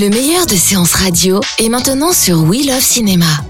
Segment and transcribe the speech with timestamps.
[0.00, 3.47] Le meilleur de séances radio est maintenant sur We Love Cinéma.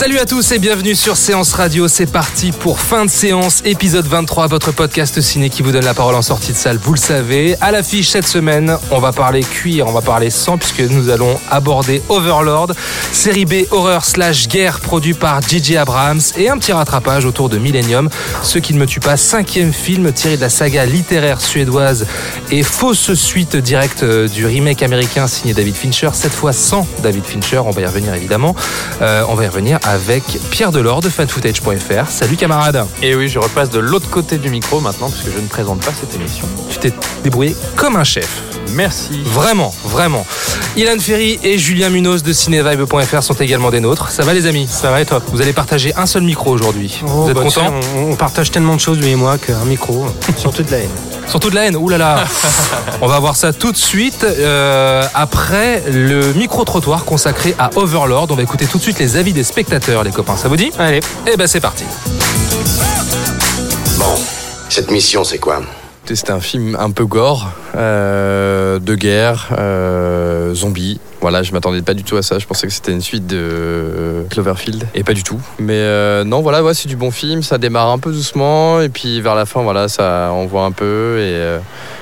[0.00, 1.86] Salut à tous et bienvenue sur Séance Radio.
[1.86, 5.92] C'est parti pour fin de séance, épisode 23, votre podcast ciné qui vous donne la
[5.92, 6.78] parole en sortie de salle.
[6.78, 7.54] Vous le savez.
[7.60, 11.38] À l'affiche cette semaine, on va parler cuir, on va parler sang puisque nous allons
[11.50, 12.72] aborder Overlord,
[13.12, 15.76] série B horreur slash guerre produit par J.J.
[15.76, 18.08] Abrams et un petit rattrapage autour de Millennium.
[18.42, 22.06] Ce qui ne me tue pas, cinquième film tiré de la saga littéraire suédoise
[22.50, 26.08] et fausse suite directe euh, du remake américain signé David Fincher.
[26.14, 28.56] Cette fois sans David Fincher, on va y revenir évidemment.
[29.02, 32.08] Euh, on va y revenir avec Pierre Delors de fanfootage.fr.
[32.08, 35.38] Salut camarade Et oui, je repasse de l'autre côté du micro maintenant parce que je
[35.38, 36.46] ne présente pas cette émission.
[36.70, 36.92] Tu t'es
[37.24, 38.49] débrouillé comme un chef.
[38.68, 39.22] Merci.
[39.24, 40.26] Vraiment, vraiment.
[40.76, 44.10] Ilan Ferry et Julien Munoz de cinévibe.fr sont également des nôtres.
[44.10, 44.68] Ça va les amis?
[44.70, 45.20] Ça va et toi?
[45.32, 47.00] Vous allez partager un seul micro aujourd'hui.
[47.04, 49.38] Oh, Vous êtes bah, contents tiens, on, on partage tellement de choses, lui et moi,
[49.38, 50.90] qu'un micro, surtout de la haine.
[51.26, 52.24] Surtout de la haine, oulala
[53.02, 58.26] On va voir ça tout de suite euh, après le micro-trottoir consacré à Overlord.
[58.30, 60.36] On va écouter tout de suite les avis des spectateurs, les copains.
[60.36, 60.70] Ça vous dit?
[60.78, 61.00] Allez.
[61.32, 61.84] Eh ben c'est parti.
[63.98, 64.14] Bon,
[64.68, 65.60] cette mission, c'est quoi?
[66.16, 70.98] C'était un film un peu gore, euh, de guerre, euh, zombie.
[71.20, 72.40] Voilà, je m'attendais pas du tout à ça.
[72.40, 75.40] Je pensais que c'était une suite de euh, Cloverfield et pas du tout.
[75.60, 77.42] Mais euh, non, voilà, c'est du bon film.
[77.44, 80.72] Ça démarre un peu doucement et puis vers la fin, voilà, ça on voit un
[80.72, 81.58] peu et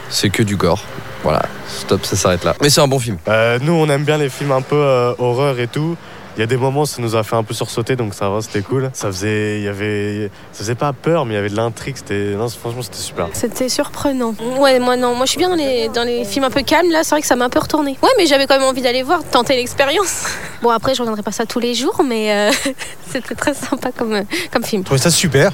[0.09, 0.83] c'est que du gore.
[1.23, 2.55] Voilà, stop, ça s'arrête là.
[2.63, 3.19] Mais c'est un bon film.
[3.61, 5.97] Nous, on aime bien les films un peu horreur et tout.
[6.39, 8.31] Il y a des moments où ça nous a fait un peu sursauter, donc ça
[8.31, 8.91] va, c'était cool.
[8.93, 11.97] Ça faisait, il y avait, ça faisait pas peur, mais il y avait de l'intrigue.
[11.97, 13.27] C'était, non, franchement, c'était super.
[13.33, 14.37] C'était surprenant.
[14.61, 16.93] Ouais, moi non, moi je suis bien dans les, dans les films un peu calmes,
[16.93, 17.99] là c'est vrai que ça m'a un peu retourné.
[18.05, 20.27] Ouais, mais j'avais quand même envie d'aller voir, tenter l'expérience.
[20.63, 22.53] Bon, après je regarderai pas ça tous les jours, mais euh,
[23.11, 24.83] c'était très sympa comme, euh, comme film.
[24.83, 25.51] Je trouvais ça super.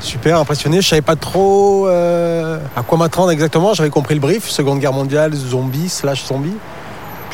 [0.00, 0.80] Super impressionné.
[0.80, 3.74] Je savais pas trop euh, à quoi m'attendre exactement.
[3.74, 4.48] J'avais compris le brief.
[4.48, 6.56] Seconde Guerre mondiale, zombie slash zombie.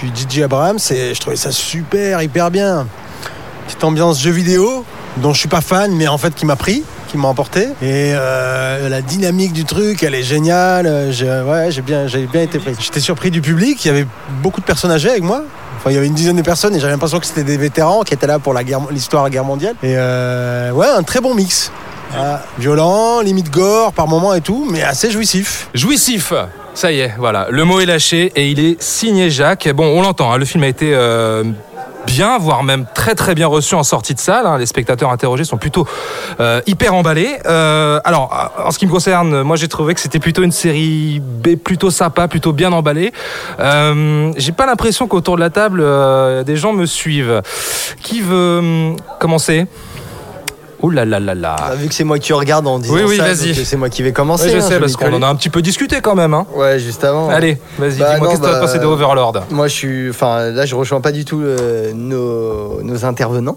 [0.05, 0.43] Puis J.J.
[0.43, 2.87] Abrams, et je trouvais ça super, hyper bien.
[3.67, 4.85] Petite ambiance jeu vidéo,
[5.17, 7.69] dont je suis pas fan, mais en fait qui m'a pris, qui m'a emporté.
[7.81, 11.09] Et euh, la dynamique du truc, elle est géniale.
[11.11, 12.75] J'ai- bien, été pris.
[12.79, 13.83] J'étais surpris du public.
[13.83, 14.07] Il y avait
[14.43, 15.43] beaucoup de personnes âgées avec moi.
[15.87, 18.13] Il y avait une dizaine de personnes et j'avais l'impression que c'était des vétérans qui
[18.13, 18.53] étaient là pour
[18.91, 19.75] l'histoire la guerre mondiale.
[19.83, 21.73] Et euh, ouais, un très bon mix.
[22.15, 25.69] Ah, violent, limite gore par moment et tout, mais assez jouissif.
[25.73, 26.35] Jouissif
[26.75, 29.69] ça y est, voilà, le mot est lâché et il est signé Jacques.
[29.75, 31.45] Bon, on l'entend, hein, le film a été euh,
[32.05, 34.45] bien, voire même très très bien reçu en sortie de salle.
[34.47, 34.59] hein.
[34.59, 35.87] Les spectateurs interrogés sont plutôt
[36.41, 37.37] euh, hyper emballés.
[37.47, 41.21] Euh, alors, en ce qui me concerne, moi j'ai trouvé que c'était plutôt une série
[41.21, 43.13] B plutôt sympa, plutôt bien emballée.
[44.37, 45.85] J'ai pas l'impression qu'autour de la table,
[46.45, 47.41] des gens me suivent.
[48.03, 49.67] Qui veut hum, commencer?
[50.83, 51.57] Ouh là là là là.
[51.59, 53.55] Ah, vu que c'est moi qui regarde en disant Oui, oui, vas-y.
[53.55, 54.47] donc c'est moi qui vais commencer.
[54.47, 56.35] Ouais, je hein, sais, parce qu'on en a un petit peu discuté quand même.
[56.35, 56.47] Hein.
[56.55, 57.29] Ouais, juste avant.
[57.31, 59.73] Allez, vas-y, Bah, dis-moi non, qu'est-ce que tu as bah, pensé de Overlord Moi, je
[59.75, 60.11] suis.
[60.11, 63.57] Enfin, là, je rejoins pas du tout euh, nos, nos intervenants.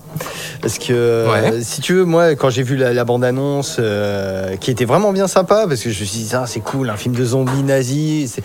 [0.61, 4.71] Parce que, euh, si tu veux, moi, quand j'ai vu la, la bande-annonce, euh, qui
[4.71, 7.15] était vraiment bien sympa, parce que je me suis dit, ah, c'est cool, un film
[7.15, 8.37] de zombies nazis,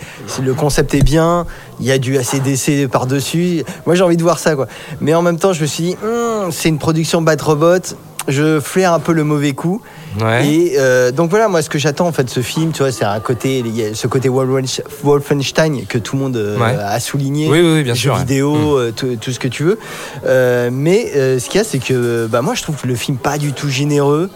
[0.43, 1.45] le concept est bien,
[1.79, 3.63] il y a du ACDC par-dessus.
[3.85, 4.67] Moi, j'ai envie de voir ça, quoi.
[5.01, 7.95] Mais en même temps, je me suis dit, Hum, c'est une production Bad Robot,
[8.27, 9.81] je flaire un peu le mauvais coup.
[10.21, 10.47] Ouais.
[10.47, 12.91] Et euh, donc voilà, moi ce que j'attends en fait de ce film, tu vois,
[12.91, 16.57] c'est un côté, il y a ce côté Wolfen- Wolfenstein que tout le monde euh,
[16.57, 16.77] Ouais.
[16.79, 17.47] a souligné.
[17.49, 18.13] Oui, oui, oui, bien jeux sûr.
[18.13, 18.19] ouais.
[18.19, 18.77] vidéo, Mm.
[18.79, 19.79] euh, tout, tout ce que tu veux.
[20.25, 23.37] Euh, mais ce qu'il y a, c'est que bah, moi je trouve le film pas
[23.37, 24.29] du tout généreux.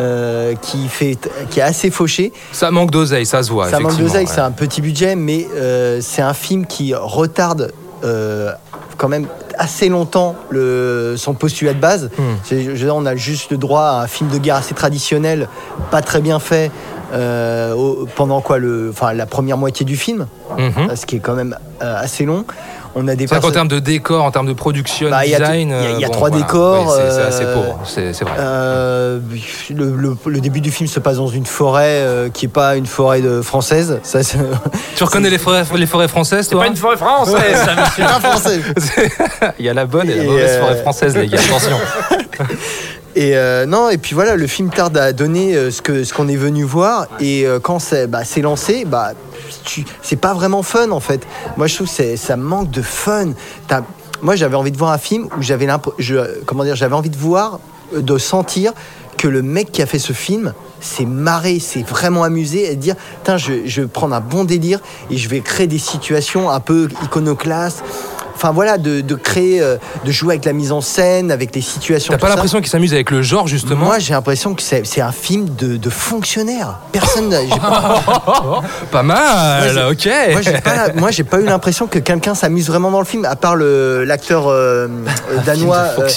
[0.00, 1.18] euh, qui fait
[1.50, 3.68] qui est assez fauché Ça manque d'oseille, ça se voit.
[3.68, 4.32] ça manque d'oseille ouais.
[4.32, 7.72] c'est un petit budget mais euh, c'est un film qui retarde
[8.04, 8.52] euh,
[8.96, 9.26] quand même
[9.56, 12.36] assez longtemps le, son postulat de base Hmm.
[12.50, 15.48] Je on a juste le droit à un film de guerre assez traditionnel
[15.90, 16.70] pas très bien fait
[17.12, 17.74] euh,
[18.16, 20.26] pendant quoi le enfin la première moitié du film
[20.58, 20.96] Mhm.
[20.96, 22.44] ce qui est quand même euh, assez long
[22.94, 25.34] on a des C'est qu'en termes de décor, en termes de production, Bah, il y
[25.34, 25.68] a tout- design.
[25.68, 26.44] il y a- il y a trois voilà.
[26.44, 28.34] décors, Oui, c'est c'est assez euh, pauvre, c'est c'est vrai.
[28.38, 29.20] Euh,
[29.74, 32.76] le, le- le début du film se passe dans une forêt euh, qui est pas
[32.76, 34.00] une forêt de française.
[34.02, 34.38] Ça, c'est-
[34.96, 37.92] tu reconnais les forêts, les forêts françaises, toi Pas une forêt française, ça, monsieur.
[37.96, 38.60] c'est pas français.
[39.58, 41.38] Il y a la bonne et la Et, mauvaise euh, forêt française, les gars.
[41.38, 41.76] Attention.
[43.18, 46.14] Et euh, non, et puis voilà, le film tarde à donner euh, ce que ce
[46.14, 47.08] qu'on est venu voir.
[47.18, 49.10] Et euh, quand c'est bah, lancé, bah
[50.02, 51.26] c'est pas vraiment fun en fait.
[51.56, 53.32] Moi, je trouve que ça manque de fun.
[54.22, 55.66] Moi, j'avais envie de voir un film où j'avais
[56.46, 57.58] comment dire, j'avais envie de voir,
[57.92, 58.72] de sentir
[59.16, 62.80] que le mec qui a fait ce film s'est marré, s'est vraiment amusé et de
[62.80, 62.94] dire,
[63.24, 64.78] Tain, je, je vais prendre un bon délire
[65.10, 67.82] et je vais créer des situations un peu iconoclastes.
[68.38, 71.60] Enfin voilà, de, de créer, euh, de jouer avec la mise en scène, avec les
[71.60, 72.12] situations.
[72.12, 73.86] T'as pas l'impression qu'il s'amuse avec le genre justement?
[73.86, 76.78] Moi, j'ai l'impression que c'est c'est un film de, de fonctionnaire.
[76.92, 78.02] Personne, pas,
[78.92, 80.08] Pas mal, Moi, ok.
[80.94, 84.04] moi, j'ai pas, eu l'impression que quelqu'un s'amuse vraiment dans le film, à part le-
[84.04, 84.86] l'acteur euh,
[85.30, 85.76] euh, danois.
[85.98, 86.08] euh,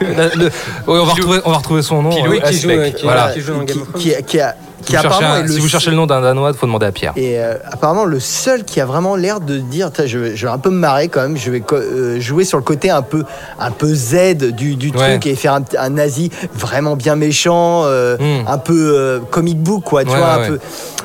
[0.00, 0.50] Le- le-
[0.86, 2.10] oui, on, va retrouver, on va retrouver son nom.
[2.10, 3.30] Pilou euh, qui joue, qui- Voilà.
[3.32, 4.38] qui, joue dans Game of qui, qui,
[4.84, 6.66] qui Si vous, cherchez un- le si vous cherchez le nom d'un Danois, il faut
[6.66, 7.12] demander à Pierre.
[7.16, 10.52] Et euh, apparemment, le seul qui a vraiment l'air de dire, je, vais- je vais
[10.52, 13.24] un peu me marrer quand même, je vais euh, jouer sur le côté un peu,
[13.58, 15.10] un peu Z du, du Ouais.
[15.12, 18.48] truc et faire un, un nazi vraiment bien méchant, euh, Mm.
[18.48, 20.58] un peu comic book, quoi, tu Ouais, vois, ouais, un peu.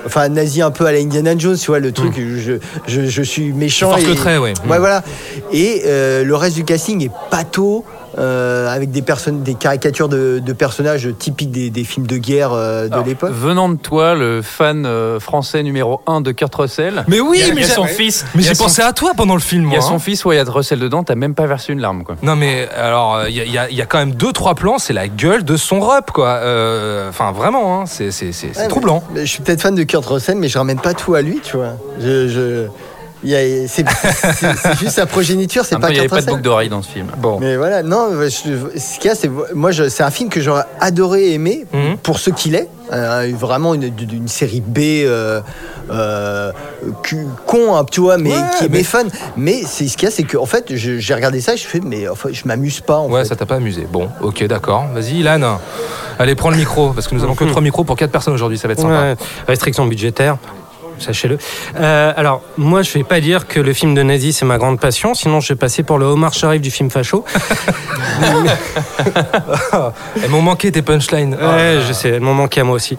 [0.05, 2.53] Enfin, un nazi un peu à la Indiana Jones, tu vois, le truc, je,
[2.87, 3.89] je, je suis méchant.
[3.89, 4.53] Force et, le trait, ouais.
[4.69, 4.79] Ouais, Mm.
[4.79, 5.03] voilà.
[5.51, 7.83] Et le reste du casting est pato.
[8.17, 12.53] Euh, avec des personnes, des caricatures de, de personnages typiques des, des films de guerre
[12.53, 13.31] euh, de l'époque.
[13.33, 17.03] Venant de toi, le fan euh, français numéro 1 de Kurt Russell.
[17.07, 18.25] Mais oui, il y a, mais il y a j'ai- son fils.
[18.35, 19.79] Mais il y a j'ai son- pensé à toi pendant le film, Il y moi.
[19.79, 19.99] a son hein.
[19.99, 22.15] fils Wyatt Russell dedans, t'as même pas versé une larme quoi.
[22.23, 24.13] Non mais alors euh, il y, a- il y a- il y a quand même
[24.13, 26.27] deux trois plans, c'est la gueule de son rep quoi.
[26.29, 28.05] Euh, Enfin vraiment, hein, c'est
[28.57, 29.03] Ouais, troublant.
[29.09, 31.21] mais- mais je suis peut-être fan de Kurt Russell, mais je ramène pas tout à
[31.21, 31.73] lui, tu vois.
[31.99, 32.69] Je, je- il y a-
[33.25, 36.69] c'est, c'est- c'est juste sa progéniture, c'est pas il n'y avait pas de boucle d'oreille
[36.69, 37.07] dans ce film.
[37.17, 37.39] Bon.
[37.39, 40.41] Mais voilà, non, je- ce qu'il y a, c'est moi, je- c'est un film que
[40.41, 41.97] j'aurais adoré aimer Mhm.
[41.97, 43.91] pour ce qu'il est, Euh, vraiment une,
[44.27, 45.41] série B euh,
[45.89, 46.51] euh,
[47.47, 49.03] con, hein, tu vois, mais Ouais, qui est mais- mais fun.
[49.35, 51.57] Mais c'est ce qu'il y a, c'est que en fait, je- j'ai regardé ça, et
[51.57, 52.97] je fais, mais enfin, je m'amuse pas.
[52.97, 53.29] En Ouais, fait.
[53.29, 53.87] ça t'a pas amusé.
[53.91, 54.85] Bon, ok, d'accord.
[54.93, 55.57] Vas-y, Ilan.
[56.19, 58.59] Allez, prends le micro parce que nous avons que trois micros pour quatre personnes aujourd'hui.
[58.59, 59.01] Ça va être sympa.
[59.01, 59.15] Ouais,
[59.47, 60.37] restriction budgétaire.
[60.99, 61.37] Sachez-le.
[61.79, 64.79] Euh, alors, moi, je vais pas dire que le film de nazi c'est ma grande
[64.79, 67.25] passion, sinon je vais passer pour le Omar Sharif du film facho.
[70.23, 71.35] Elles m'ont manqué tes punchlines.
[71.35, 72.97] Ouais, je sais, elles m'ont manqué à moi aussi.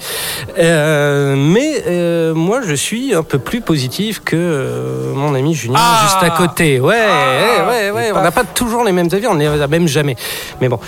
[0.58, 6.00] Euh, mais euh, moi, je suis un peu plus positif que mon ami Julien, Ah
[6.02, 6.80] juste à côté.
[6.80, 8.08] Ouais, Ah ouais, ouais.
[8.08, 10.16] Et On n'a pas toujours les mêmes avis, on les a même jamais.
[10.60, 10.78] Mais bon,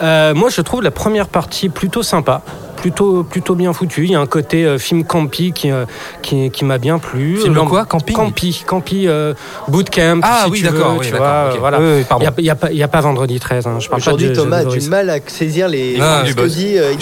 [0.00, 2.42] moi, je trouve la première partie plutôt sympa.
[2.76, 4.04] Plutôt, plutôt bien foutu.
[4.04, 5.86] Il y a un côté euh, film campy qui, euh,
[6.22, 7.38] qui, qui m'a bien plu.
[7.38, 9.32] Film L'amb- quoi Camping Campy, campy euh,
[9.68, 10.20] bootcamp.
[10.22, 11.06] Ah si oui, d'accord, oui,
[11.58, 11.78] voilà.
[11.80, 13.66] Oui, Il n'y a, il y a pas- il y a pas vendredi 13.
[13.66, 13.76] hein.
[13.80, 15.98] Je parle Aujourd'hui, pas de, Thomas a du mal à saisir les.
[16.00, 16.76] Ah, ce du que dit.
[16.78, 17.00] euh, il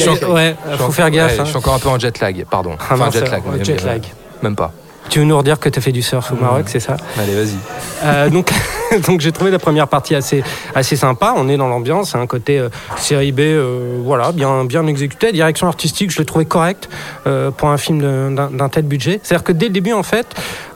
[0.78, 1.32] faut faire gaffe.
[1.32, 1.44] ouais, hein.
[1.44, 2.76] Je suis encore un peu en jet lag, pardon.
[2.78, 4.02] Ah, Enfin, jet lag.
[4.42, 4.72] Même pas.
[5.08, 7.34] Tu veux nous redire que tu as fait du surf au Maroc, c'est ça Allez,
[7.34, 7.56] vas-y.
[8.04, 8.50] Euh, donc,
[9.06, 10.42] donc j'ai trouvé la première partie assez,
[10.74, 11.34] assez sympa.
[11.36, 15.32] On est dans l'ambiance, un côté euh, série B, euh, voilà, bien, bien exécuté.
[15.32, 16.88] Direction artistique, je l'ai trouvé correcte
[17.26, 18.00] euh, pour un film
[18.34, 19.20] d'un tel budget.
[19.22, 20.26] C'est-à-dire que dès le début, en fait,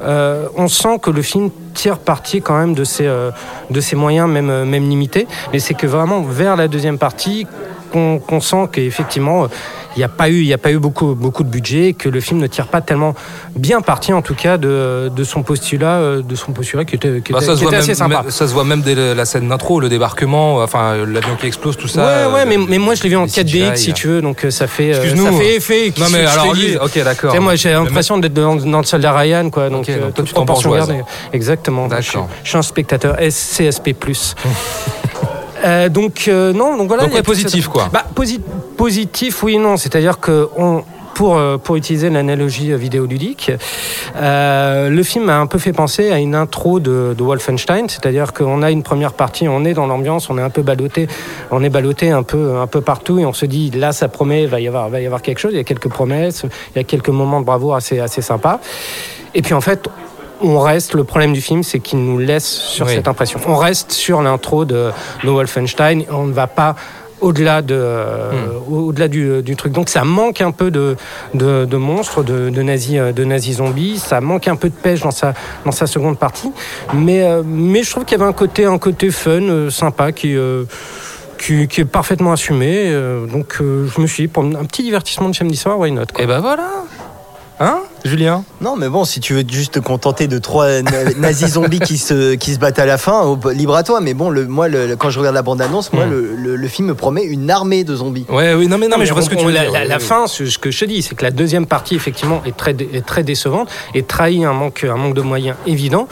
[0.00, 3.08] on sent que le film tire parti quand même de ses,
[3.70, 5.26] de ses moyens, même, même limités.
[5.52, 7.46] Mais c'est que vraiment vers la deuxième partie,
[7.92, 9.46] qu'on sent qu'effectivement,
[9.96, 12.08] il n'y a pas eu, il y a pas eu beaucoup, beaucoup de budget, que
[12.08, 13.14] le film ne tire pas tellement
[13.54, 17.20] bien parti, en tout cas, de, de son postulat, euh, de son postulat qui était,
[17.24, 18.22] qui Bah, était- qui était assez même, sympa.
[18.22, 21.76] même- ça se voit même dès la scène d'intro, le débarquement, enfin l'avion qui explose,
[21.76, 22.00] tout ça.
[22.28, 23.78] ouais, ouais, euh, mais, mais moi je l'ai vu en les 4DX CGI.
[23.78, 25.92] si tu veux, donc euh, ça fait, euh, ça fait effet.
[25.98, 27.40] Non, mais alors lui, ok, d'accord.
[27.40, 29.70] Moi j'ai l'impression d'être dans, dans le soldat Ryan, quoi.
[29.70, 30.44] Donc, Ok, donc toi, tu t'en.
[31.32, 31.88] Exactement.
[31.88, 33.94] Je, je suis un spectateur SCSP+.
[35.64, 37.04] Euh, donc euh, non, donc voilà.
[37.04, 37.88] Donc, a ouais, positif, cette- quoi.
[37.92, 38.40] Bah, posi-
[38.76, 39.76] positif, oui non.
[39.76, 43.50] C'est-à-dire que on, pour euh, pour utiliser l'analogie euh, vidéoludique,
[44.16, 47.88] euh, le film m'a un peu fait penser à une intro de, de Wolfenstein.
[47.88, 51.08] C'est-à-dire qu'on a une première partie, on est dans l'ambiance, on est un peu ballotté,
[51.50, 54.46] on est ballotté un peu un peu partout et on se dit là ça promet,
[54.46, 55.52] va y avoir va y avoir quelque chose.
[55.52, 56.42] Il y a quelques promesses,
[56.74, 58.60] il y a quelques moments de bravoure assez assez sympas.
[59.34, 59.88] Et puis en fait,
[60.42, 62.94] on reste, le problème du film, c'est qu'il nous laisse sur Oui.
[62.94, 63.40] cette impression.
[63.46, 64.90] On reste sur l'intro de,
[65.24, 66.76] de Wolfenstein, on ne va pas
[67.22, 68.30] au-delà de euh,
[68.70, 70.96] au-delà du, du truc donc ça manque un peu de
[71.32, 74.74] de, de monstres de, de nazis euh, de nazis zombies ça manque un peu de
[74.74, 75.32] pêche dans sa
[75.64, 76.52] dans sa seconde partie
[76.92, 80.12] mais euh, mais je trouve qu'il y avait un côté un côté fun euh, sympa
[80.12, 80.64] qui euh,
[81.38, 84.82] qui, qui est parfaitement assumé euh, donc euh, je me suis dit pour un petit
[84.82, 86.22] divertissement de samedi soir why not quoi.
[86.22, 86.68] Et ben voilà.
[87.58, 88.44] Hein, Julien?
[88.60, 91.96] Non, mais bon, si tu veux juste te contenter de trois na- nazis zombies qui
[91.96, 94.00] se, qui se battent à la fin, au- libre à toi.
[94.02, 96.10] Mais bon, le, moi, le- quand je regarde la bande-annonce, moi, Hmm.
[96.10, 98.26] le, le- le film me promet une armée de zombies.
[98.28, 99.84] Ouais, oui, non mais non mais je vois ce que tu veux la, dire.
[99.88, 102.72] la- fin, ce que je te dis, c'est que la deuxième partie, effectivement, est très,
[102.92, 106.08] est très décevante et trahit un manque, un manque de moyens évident.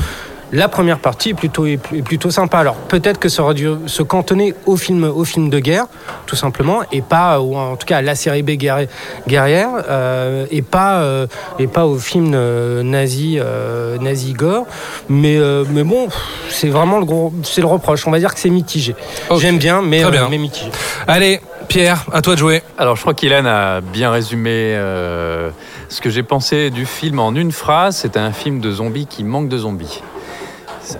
[0.52, 2.58] La première partie est plutôt, est pl- est plutôt sympa.
[2.58, 5.86] Alors peut-être que ça aurait dû se cantonner au film, au film de guerre,
[6.26, 8.88] tout simplement, et pas, ou en tout cas à la série B guerri-
[9.26, 11.26] guerrière, euh, et pas, euh,
[11.58, 14.66] et pas au film euh, nazi, euh, nazi gore.
[15.08, 16.08] Mais, euh, mais bon,
[16.50, 18.06] c'est vraiment le gros, c'est le reproche.
[18.06, 18.94] On va dire que c'est mitigé.
[19.38, 20.28] J'aime bien, mais, Très euh, bien.
[20.30, 20.70] mais mitigé.
[21.08, 22.62] Allez, Pierre, à toi de jouer.
[22.78, 25.50] Alors, je crois qu'Ilan a bien résumé euh,
[25.88, 27.96] ce que j'ai pensé du film en une phrase.
[27.96, 30.02] C'est un film de zombies qui manque de zombies.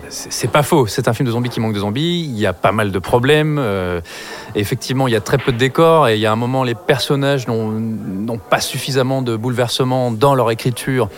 [0.09, 0.87] C'est pas faux.
[0.87, 2.23] C'est un film de zombies qui manque de zombies.
[2.25, 3.57] Il y a pas mal de problèmes.
[3.59, 4.01] euh,
[4.55, 6.75] effectivement, il y a très peu de décors et il y a un moment, les
[6.75, 11.09] personnages n'ont pas suffisamment de bouleversements dans leur écriture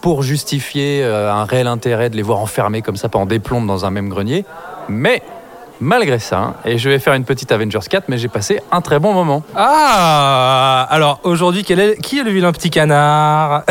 [0.00, 3.66] pour justifier euh, un réel intérêt de les voir enfermés comme ça pendant des plombes
[3.66, 4.44] dans un même grenier.
[4.88, 5.22] Mais
[5.80, 8.98] malgré ça, et je vais faire une petite Avengers 4, mais j'ai passé un très
[8.98, 9.42] bon moment.
[9.56, 13.64] Ah Alors aujourd'hui, qui est le vilain petit canard?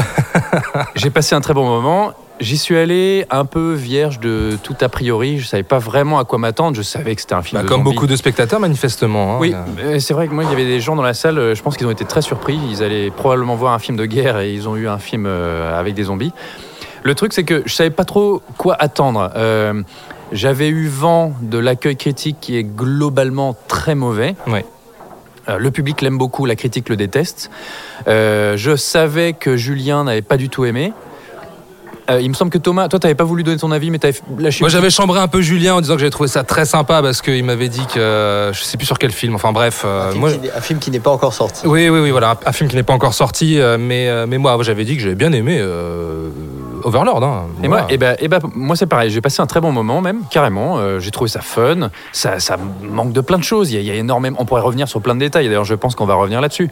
[0.95, 2.13] J'ai passé un très bon moment.
[2.43, 5.39] J'y suis allé un peu vierge de tout a priori.
[5.39, 6.75] Je savais pas vraiment à quoi m'attendre.
[6.75, 7.95] Je savais que c'était un film Bah, de Comme zombies.
[7.95, 9.35] beaucoup de spectateurs, manifestement.
[9.35, 9.39] hein.
[9.39, 9.55] Oui,
[9.99, 11.77] c'est vrai que moi, il y avait des gens dans la salle, euh, je pense
[11.77, 12.59] qu'ils ont été très surpris.
[12.69, 15.79] Ils allaient probablement voir un film de guerre et ils ont eu un film euh,
[15.79, 16.33] avec des zombies.
[17.03, 19.31] Le truc, c'est que je savais pas trop quoi attendre.
[19.37, 19.81] Euh,
[20.33, 24.35] J'avais eu vent de l'accueil critique qui est globalement très mauvais.
[24.47, 24.65] Ouais.
[25.47, 27.49] Euh, Le public l'aime beaucoup, la critique le déteste.
[28.09, 30.91] Euh, je savais que Julien n'avait pas du tout aimé.
[32.09, 34.17] Euh, il me semble que Thomas, toi, t'avais pas voulu donner ton avis, mais t'avais
[34.37, 34.61] lâché.
[34.61, 37.21] Moi j'avais chambré un peu Julien en disant que j'avais trouvé ça très sympa parce
[37.21, 39.35] qu'il m'avait dit que euh, je sais plus sur quel film.
[39.35, 40.31] Enfin bref, euh, Un film moi.
[40.31, 41.65] qui- un film qui n'est pas encore sorti.
[41.65, 44.25] Oui, oui, oui, voilà, un, un film qui n'est pas encore sorti, euh, mais, euh,
[44.27, 46.29] mais moi j'avais dit que j'avais bien aimé euh,
[46.83, 47.23] Overlord.
[47.23, 47.43] hein.
[47.63, 47.83] Et Voilà.
[47.83, 49.09] moi, et ben, et ben, moi c'est pareil.
[49.09, 50.77] J'ai passé un très bon moment même, carrément.
[50.79, 51.89] Euh, j'ai trouvé ça fun.
[52.11, 53.71] Ça, ça manque de plein de choses.
[53.71, 54.35] Il y, a, il y a énormément.
[54.41, 55.45] On pourrait revenir sur plein de détails.
[55.47, 56.69] D'ailleurs, je pense qu'on va revenir là-dessus.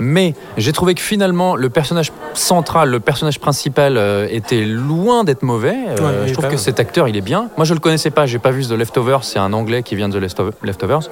[0.00, 5.42] Mais j'ai trouvé que finalement, le personnage central, le personnage principal, euh, était loin d'être
[5.42, 5.76] mauvais.
[5.88, 7.48] Euh, Ouais, je trouve que cet acteur, il est bien.
[7.56, 8.26] Moi, je le connaissais pas.
[8.26, 9.24] J'ai pas vu The Leftovers.
[9.24, 11.10] C'est un Anglais qui vient de The Lefto- Leftovers.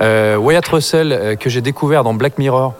[0.00, 2.74] Euh, Wyatt Russell, que j'ai découvert dans Black Mirror,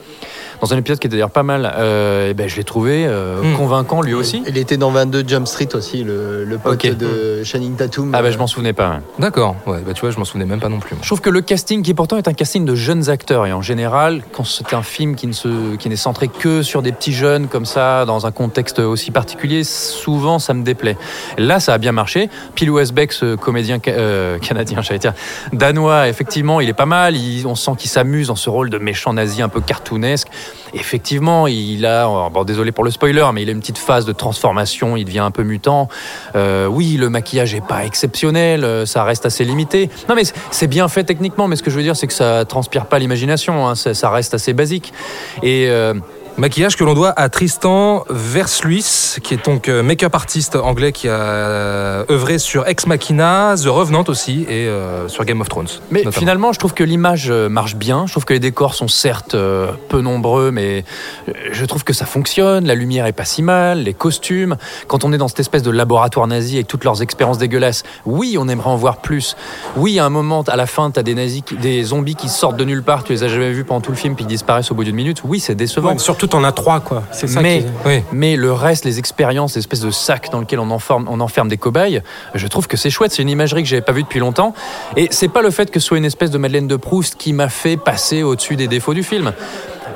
[0.65, 1.71] dans un épisode qui était d'ailleurs pas mal.
[1.77, 3.57] euh, et ben, je l'ai trouvé euh, Hmm.
[3.57, 4.43] convaincant lui aussi.
[4.49, 8.13] Il était dans 22 Jump Street aussi, le, le pote de Channing Tatum.
[8.15, 9.01] Ah ben, je m'en souvenais pas.
[9.19, 10.95] D'accord, ouais, bah tu vois, je m'en souvenais même pas non plus.
[10.95, 11.01] moi.
[11.03, 13.61] Je trouve que le casting, qui pourtant est un casting de jeunes acteurs, et en
[13.61, 17.13] général, quand c'est un film qui ne se, qui n'est centré que sur des petits
[17.13, 20.97] jeunes comme ça, dans un contexte aussi particulier, souvent ça me déplaît.
[21.37, 22.31] Là, ça a bien marché.
[22.55, 25.13] Pil Westbeck, ce comédien ca- euh, canadien, j'allais dire,
[25.53, 27.17] danois, effectivement, il est pas mal.
[27.17, 30.29] Il- on sent qu'il s'amuse dans ce rôle de méchant nazi un peu cartoonesque.
[30.75, 34.13] Effectivement, il a, bon, désolé pour le spoiler, mais il a une petite phase de
[34.13, 34.97] transformation.
[34.97, 35.89] Il devient un peu mutant.
[36.35, 39.89] Euh, oui, le maquillage est pas exceptionnel, euh, ça reste assez limité.
[40.09, 42.45] Non, mais c'est- bien fait techniquement, mais ce que je veux dire, c'est que ça
[42.45, 43.69] transpire pas l'imagination.
[43.69, 44.93] hein, ça, ça reste assez basique.
[45.43, 45.95] Et euh,
[46.37, 51.07] Maquillage que l'on doit à Tristan Versluis, qui est donc euh, make-up artiste anglais qui
[51.09, 55.69] a euh, œuvré sur Ex Machina, The Revenant aussi, et euh, sur Game of Thrones.
[55.93, 56.13] Mais notamment.
[56.19, 58.07] finalement, je trouve que l'image marche bien.
[58.09, 60.85] Je trouve que les décors sont certes euh, peu nombreux, mais
[61.53, 62.67] je trouve que ça fonctionne.
[62.67, 64.57] La lumière est pas si mal, les costumes.
[64.89, 68.37] Quand on est dans cette espèce de laboratoire nazi avec toutes leurs expériences dégueulasses, oui,
[68.41, 69.37] on aimerait en voir plus.
[69.77, 72.57] Oui, à un moment, à la fin, t'as des nazis, qui- des zombies qui sortent
[72.57, 73.05] de nulle part.
[73.05, 74.97] Tu les as jamais vus pendant tout le film, puis ils disparaissent au bout d'une
[74.97, 75.23] minute.
[75.25, 75.91] Oui, c'est décevant.
[75.93, 77.03] Ouais, surtout, t'en as trois, quoi.
[77.13, 78.03] C'est ça mais, qui- Oui.
[78.13, 81.57] mais le reste, les expériences, l'espèce de sac dans lequel on enferme, on enferme des
[81.57, 82.03] cobayes,
[82.35, 83.13] je trouve que c'est chouette.
[83.13, 84.55] C'est une imagerie que j'avais pas vue depuis longtemps.
[84.97, 87.33] Et c'est pas le fait que ce soit une espèce de Madeleine de Proust qui
[87.33, 89.33] m'a fait passer au-dessus des défauts du film.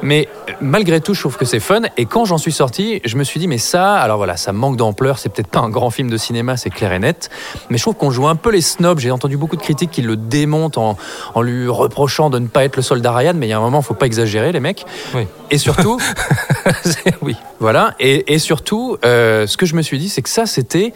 [0.03, 0.29] Mais
[0.61, 1.83] malgré tout, je trouve que c'est fun.
[1.97, 4.77] Et quand j'en suis sorti, je me suis dit, mais ça, alors voilà, ça manque
[4.77, 5.19] d'ampleur.
[5.19, 7.31] C'est peut-être pas un grand film de cinéma, c'est clair et net.
[7.71, 8.99] Mais je trouve qu'on joue un peu les snobs.
[8.99, 10.97] J'ai entendu beaucoup de critiques qui le démontent en,
[11.35, 13.35] en lui reprochant de ne pas être le soldat Ryan.
[13.35, 14.85] Mais il y a un moment, faut pas exagérer, les mecs.
[15.15, 15.27] Oui.
[15.51, 15.99] Et surtout,
[17.23, 17.37] oui.
[17.61, 17.95] voilà.
[18.01, 20.93] Et, et surtout, euh, ce que je me suis dit, c'est que ça, c'était.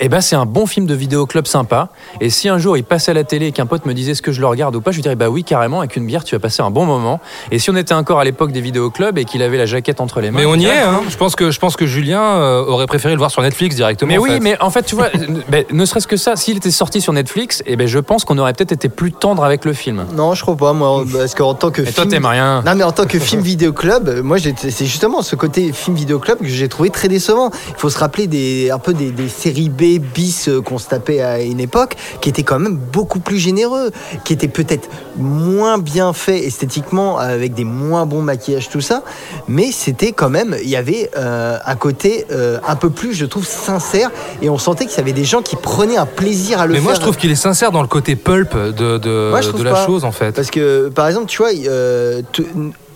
[0.00, 1.88] Eh ben, c'est un bon film de vidéoclub sympa.
[2.20, 4.22] Et si un jour il passait à la télé et qu'un pote me disait ce
[4.22, 6.24] que je le regarde ou pas, je lui dirais bah oui, carrément, avec une bière,
[6.24, 7.20] tu vas passer un bon moment.
[7.50, 10.20] Et si on était encore à l'époque des vidéoclubs et qu'il avait la jaquette entre
[10.20, 10.40] les mains.
[10.40, 11.02] Mais on y est, hein.
[11.08, 14.08] je, pense que, je pense que Julien euh, aurait préféré le voir sur Netflix directement.
[14.08, 14.40] Mais en oui, fait.
[14.40, 15.08] mais en fait, tu vois,
[15.48, 18.38] ben, ne serait-ce que ça, s'il était sorti sur Netflix, eh ben, je pense qu'on
[18.38, 20.04] aurait peut-être été plus tendre avec le film.
[20.14, 22.08] Non, je crois pas, moi, parce qu'en tant que Et toi, film.
[22.08, 22.62] t'aimes rien.
[22.64, 26.46] Non, mais en tant que film vidéoclub, moi, c'est justement ce côté film vidéoclub que
[26.46, 27.50] j'ai trouvé très décevant.
[27.68, 30.88] Il faut se rappeler des, un peu des, des séries B bis euh, qu'on se
[30.88, 33.90] tapait à une époque, qui étaient quand même beaucoup plus généreux,
[34.24, 39.02] qui étaient peut-être moins bien faits esthétiquement, avec des moins bons maquillages, tout ça,
[39.48, 43.26] mais c'était quand même, il y avait euh, un côté euh, un peu plus, je
[43.26, 44.10] trouve, sincère,
[44.40, 46.78] et on sentait qu'il y avait des gens qui prenaient un plaisir à le Mais
[46.78, 46.84] faire.
[46.84, 49.52] moi, je trouve qu'il est sincère dans le côté pulp de, de, Moi, je de
[49.52, 49.86] trouve la pas.
[49.86, 50.32] chose, en fait.
[50.32, 52.22] Parce que, par exemple, tu vois, euh,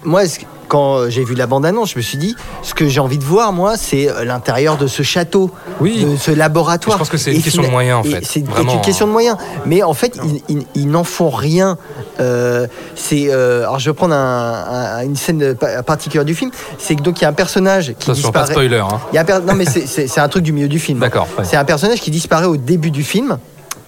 [0.07, 0.23] moi,
[0.69, 3.53] quand j'ai vu la bande-annonce, je me suis dit, ce que j'ai envie de voir,
[3.53, 6.05] moi, c'est euh, l'intérieur de ce château, Oui.
[6.05, 6.97] de ce laboratoire.
[6.97, 8.25] Je pense que c'est une Et question de moyens, en fait.
[8.25, 9.37] C'est une question de moyens.
[9.65, 11.79] Mais en fait, ils, ils- ils n'en font rien.
[12.19, 16.51] Euh, c'est, euh, alors, je vais prendre un- un- une scène pa- particulière du film.
[16.79, 18.67] C'est que donc il y a un personnage qui Attention, pas disparaît.
[18.67, 18.79] spoiler.
[18.79, 18.99] hein.
[19.13, 20.99] Il y a un per- Non, mais c'est- un truc du milieu du film.
[21.01, 21.29] D'accord.
[21.39, 21.45] ouais.
[21.45, 23.39] C'est un personnage qui disparaît au début du film.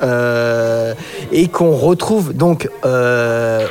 [0.02, 0.94] Euh,
[1.32, 3.66] et qu'on retrouve donc euh,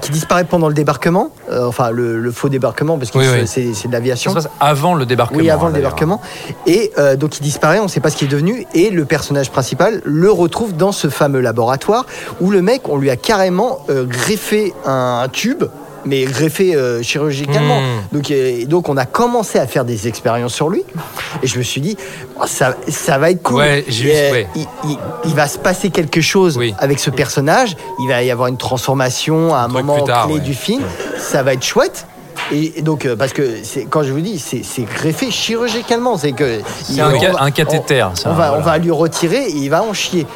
[0.00, 3.40] qui disparaît pendant le débarquement, euh, enfin le, le faux débarquement parce que Oui, c'est-
[3.40, 3.46] oui.
[3.46, 4.32] c'est c'est de l'aviation.
[4.32, 5.38] Ça se passe avant le débarquement.
[5.38, 5.90] Oui, avant hein, le d'ailleurs.
[5.94, 6.20] débarquement.
[6.66, 8.66] Et euh, donc il disparaît, on ne sait pas ce qu'il est devenu.
[8.74, 12.06] Et le personnage principal le retrouve dans ce fameux laboratoire
[12.40, 15.64] où le mec, on lui a carrément euh, greffé un tube.
[16.06, 17.80] Mais greffé euh, chirurgicalement.
[17.80, 17.84] Mmh.
[18.12, 20.84] Donc, euh, donc on a commencé à faire des expériences sur lui.
[21.42, 21.96] Et je me suis dit,
[22.40, 23.56] oh, ça, ça va être cool.
[23.58, 24.46] Ouais, Et, ouais.
[24.54, 26.74] il, il- il va se passer quelque chose Oui.
[26.78, 27.76] avec ce personnage.
[28.00, 30.40] Il va y avoir une transformation à un moment tard, clé ouais.
[30.40, 30.82] du film.
[31.18, 32.06] Ça va être chouette.
[32.52, 33.42] Et donc, euh, parce que
[33.90, 36.16] quand je vous dis, c'est greffé chirurgicalement.
[36.16, 36.60] C'est que
[36.90, 38.04] il- un, va- un cathéter.
[38.14, 38.58] ça, On va, voilà.
[38.58, 40.26] on va lui retirer et il va en chier.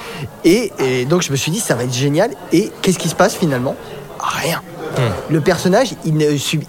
[0.45, 2.31] Et, et donc je me suis dit, ça va être génial.
[2.53, 3.77] Et qu'est-ce qui se passe finalement?
[4.23, 4.62] Rien.
[4.97, 5.33] Hmm.
[5.33, 6.67] Le personnage, il ne subit.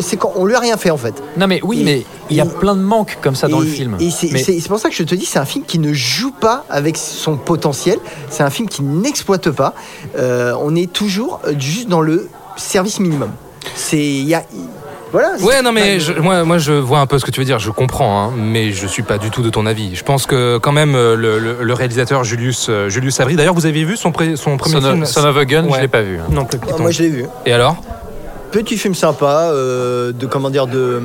[0.00, 1.14] c'est quand on lui a rien fait en fait.
[1.36, 3.60] Non mais oui, Et- mais il y a et- plein de manques comme ça dans
[3.62, 3.96] et, le film.
[4.00, 6.32] Et c'est Mais- pour ça que je te dis, c'est un film qui ne joue
[6.32, 7.98] pas avec son potentiel.
[8.30, 9.74] C'est un film qui n'exploite pas.
[10.18, 13.30] Euh, on est toujours euh, juste dans le service minimum.
[13.74, 14.44] C'est il y a
[15.12, 15.36] voilà.
[15.42, 17.58] Ouais, non, mais je- moi, moi, je vois un peu ce que tu veux dire.
[17.58, 19.94] Je comprends, hein, mais je suis pas du tout de ton avis.
[19.94, 23.36] Je pense que quand même euh, le, le- le réalisateur Julius euh, Julius Avery.
[23.36, 25.64] D'ailleurs, vous avez vu son, pré- son premier Son, film of, Son of a Gun,
[25.64, 25.76] Ouais.
[25.76, 26.18] je l'ai pas vu.
[26.18, 26.24] hein.
[26.30, 26.58] Non plus.
[26.68, 27.26] Ah, moi je l'ai vu.
[27.46, 27.76] Et alors?
[28.52, 31.00] Petit film sympa, euh, de comment dire, de,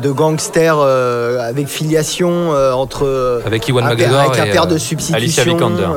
[0.00, 4.78] de gangster euh, avec filiation euh, entre Avec Iwan McGregor avec un et, père de
[4.78, 5.16] substitution.
[5.16, 5.88] Alicia Vikander.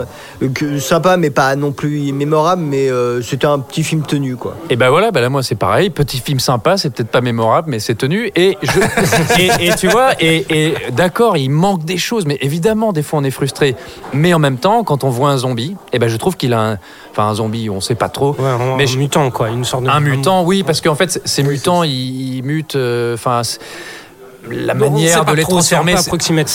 [0.55, 4.55] que- sympa, mais pas non plus mémorable, mais euh, c'était un petit film tenu quoi.
[4.71, 7.69] Et ben voilà, ben là moi c'est pareil, petit film sympa, c'est peut-être pas mémorable,
[7.69, 8.31] mais c'est tenu.
[8.35, 8.79] Et, je,
[9.63, 13.19] et, et tu vois, et, et d'accord, il manque des choses, mais évidemment des fois
[13.19, 13.75] on est frustré.
[14.13, 16.61] Mais en même temps, quand on voit un zombie, et ben je trouve qu'il a,
[16.71, 16.77] un,
[17.11, 18.35] enfin un zombie, on sait pas trop.
[18.39, 19.49] Ouais, un, Mais un je- mutant, quoi.
[19.49, 19.89] Une sorte de.
[19.89, 22.75] Un mutant, oui, parce qu'en fait, c- ces mutants, ils, ils mutent.
[22.75, 23.41] euh, Enfin,
[24.49, 25.95] la manière de les transformer,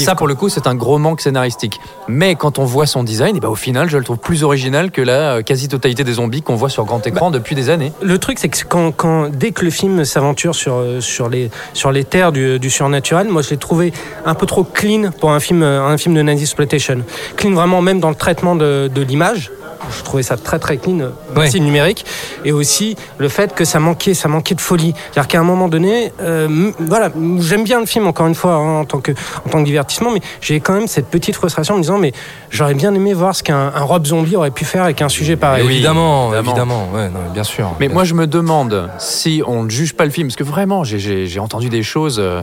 [0.04, 1.80] ça pour le coup, c'est un gros manque scénaristique.
[2.08, 4.90] Mais quand on voit son design, et ben au final, je le trouve plus original
[4.90, 7.92] que la euh, quasi-totalité des zombies qu'on voit sur grand écran depuis des années.
[8.02, 11.50] Le truc, c'est que quand, quand- dès que le film s'aventure sur, euh, sur, les,
[11.74, 13.92] sur les terres du, du surnaturel, moi je l'ai trouvé
[14.24, 17.02] un peu trop clean pour un film, un film de Night Exploitation.
[17.36, 19.50] Clean vraiment même dans le traitement de, de l'image.
[19.98, 22.04] Je trouvais ça très très clean, euh, aussi numérique,
[22.44, 24.92] et aussi le fait que ça manquait, ça manquait de folie.
[25.10, 28.80] C'est-à-dire qu'à un moment donné, euh, voilà, j'aime bien le film encore une fois hein,
[28.80, 29.12] en tant que
[29.46, 32.12] en tant que divertissement, mais j'ai quand même cette petite frustration en me disant, mais
[32.50, 35.36] j'aurais bien aimé voir ce qu'un un Rob Zombie aurait pu faire avec un sujet
[35.36, 35.64] pareil.
[35.66, 36.50] oui, évidemment, évidemment.
[36.50, 37.72] évidemment, ouais, non, bien sûr.
[37.80, 40.84] Mais moi, je me demande si on ne juge pas le film, parce que vraiment,
[40.84, 42.42] j'ai- entendu des choses euh,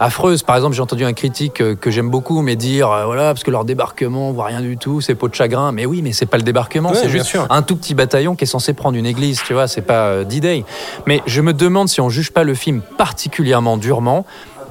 [0.00, 0.42] affreuses.
[0.42, 3.42] Par exemple, j'ai entendu un critique euh, que j'aime beaucoup, mais dire euh, voilà, parce
[3.44, 5.72] que leur débarquement, on voit rien du tout, c'est peau de chagrin.
[5.72, 7.46] Mais oui, mais c'est pas le débarquement, Ouais, c'est juste sûr.
[7.50, 10.24] un tout petit bataillon qui est censé prendre une église, tu vois, c'est pas euh,
[10.24, 10.64] D-Day.
[11.06, 14.24] Mais je me demande si on juge pas le film particulièrement durement.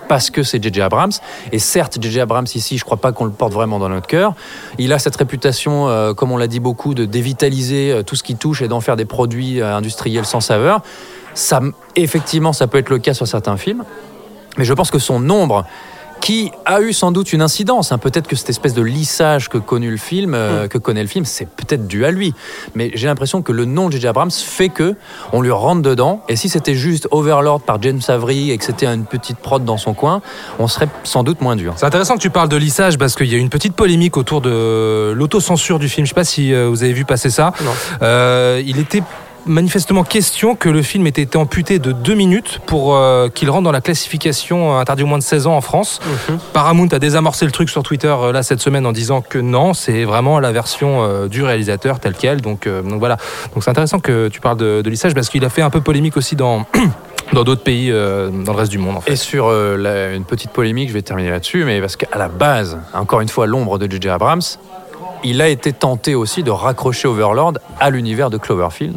[0.10, 0.82] Parce que c'est J.J.
[0.82, 1.12] Abrams.
[1.52, 2.22] Et certes, J.J.
[2.22, 4.34] Abrams, ici, je crois pas qu'on le porte vraiment dans notre cœur.
[4.80, 8.24] Il a cette réputation, euh, comme on l'a dit beaucoup, de dévitaliser euh, tout ce
[8.24, 10.82] qui touche et d'en faire des produits euh, industriels sans saveur.
[11.36, 11.62] Ça,
[11.96, 13.84] effectivement, ça peut être le cas sur certains films.
[14.58, 15.64] Mais je pense que son nombre,
[16.20, 19.58] qui a eu sans doute une incidence, hein, peut-être que cette espèce de lissage que,
[19.58, 22.34] connu le film, euh, que connaît le film, c'est peut-être dû à lui.
[22.76, 24.08] Mais j'ai l'impression que le nom de J.J.
[24.08, 24.96] Abrams fait que
[25.34, 26.22] on lui rentre dedans.
[26.30, 29.78] Et si c'était juste Overlord par James Avery et que c'était une petite prod dans
[29.78, 30.22] son coin,
[30.60, 31.74] on serait sans doute moins dur.
[31.78, 34.42] C'est intéressant que tu parles de lissage parce qu'il y a une petite polémique autour
[34.42, 36.06] de l'autocensure du film.
[36.06, 37.54] Je sais pas si euh, vous avez vu passer ça.
[37.64, 37.72] Non.
[38.02, 39.04] Euh, il était
[39.46, 43.64] manifestement question que le film ait été amputé de deux minutes pour euh, qu'il rentre
[43.64, 46.00] dans la classification euh, interdit au moins de 16 ans en France.
[46.30, 46.40] Mhm.
[46.54, 49.74] Paramount a désamorcé le truc sur Twitter euh, là cette semaine en disant que non,
[49.74, 52.42] c'est vraiment la version euh, du réalisateur telle quelle.
[52.42, 53.18] Donc, donc voilà.
[53.54, 55.82] Donc c'est intéressant que tu parles de, de lissage parce qu'il a fait un peu
[55.82, 56.66] polémique aussi dans
[57.34, 59.12] dans d'autres pays euh, dans le reste du monde en fait.
[59.14, 62.28] Et sur euh, la- une petite polémique, je vais terminer là-dessus, mais parce qu'à la
[62.28, 64.10] base, encore une fois, l'ombre de J.J.
[64.10, 64.42] Abrams,
[65.24, 68.96] il a été tenté aussi de raccrocher Overlord à l'univers de Cloverfield.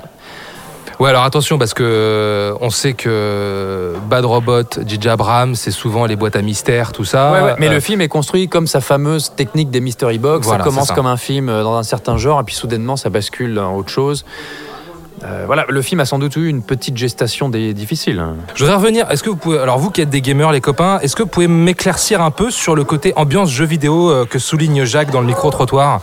[0.99, 5.09] Ouais, alors attention parce que euh, on sait que Bad Robot, J.J.
[5.09, 7.33] Abrams, c'est souvent les boîtes à mystères, tout ça.
[7.33, 10.47] Ouais, ouais, mais Euh, le film est construit comme sa fameuse technique des mystery box.
[10.47, 10.95] Voilà, ça commence ça.
[10.95, 13.91] comme un film euh, dans un certain genre, et puis soudainement, ça bascule dans autre
[13.91, 14.25] chose.
[15.25, 18.23] Euh, voilà, le film a sans doute eu une petite gestation des, difficile.
[18.55, 19.09] Je voudrais revenir.
[19.11, 21.29] Est-ce que vous pouvez, alors vous qui êtes des gamers, les copains, est-ce que vous
[21.29, 25.21] pouvez m'éclaircir un peu sur le côté ambiance jeu vidéo euh, que souligne Jacques dans
[25.21, 26.01] le micro trottoir?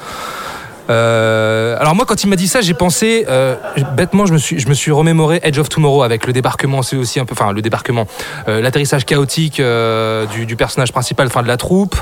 [0.89, 3.55] Euh, alors moi quand il m'a dit ça j'ai pensé euh,
[3.95, 6.95] bêtement je me suis je me suis remémoré Edge of Tomorrow avec le débarquement c'est
[6.95, 8.07] aussi un peu enfin le débarquement
[8.47, 11.95] euh, l'atterrissage chaotique euh, du, du personnage principal enfin de la troupe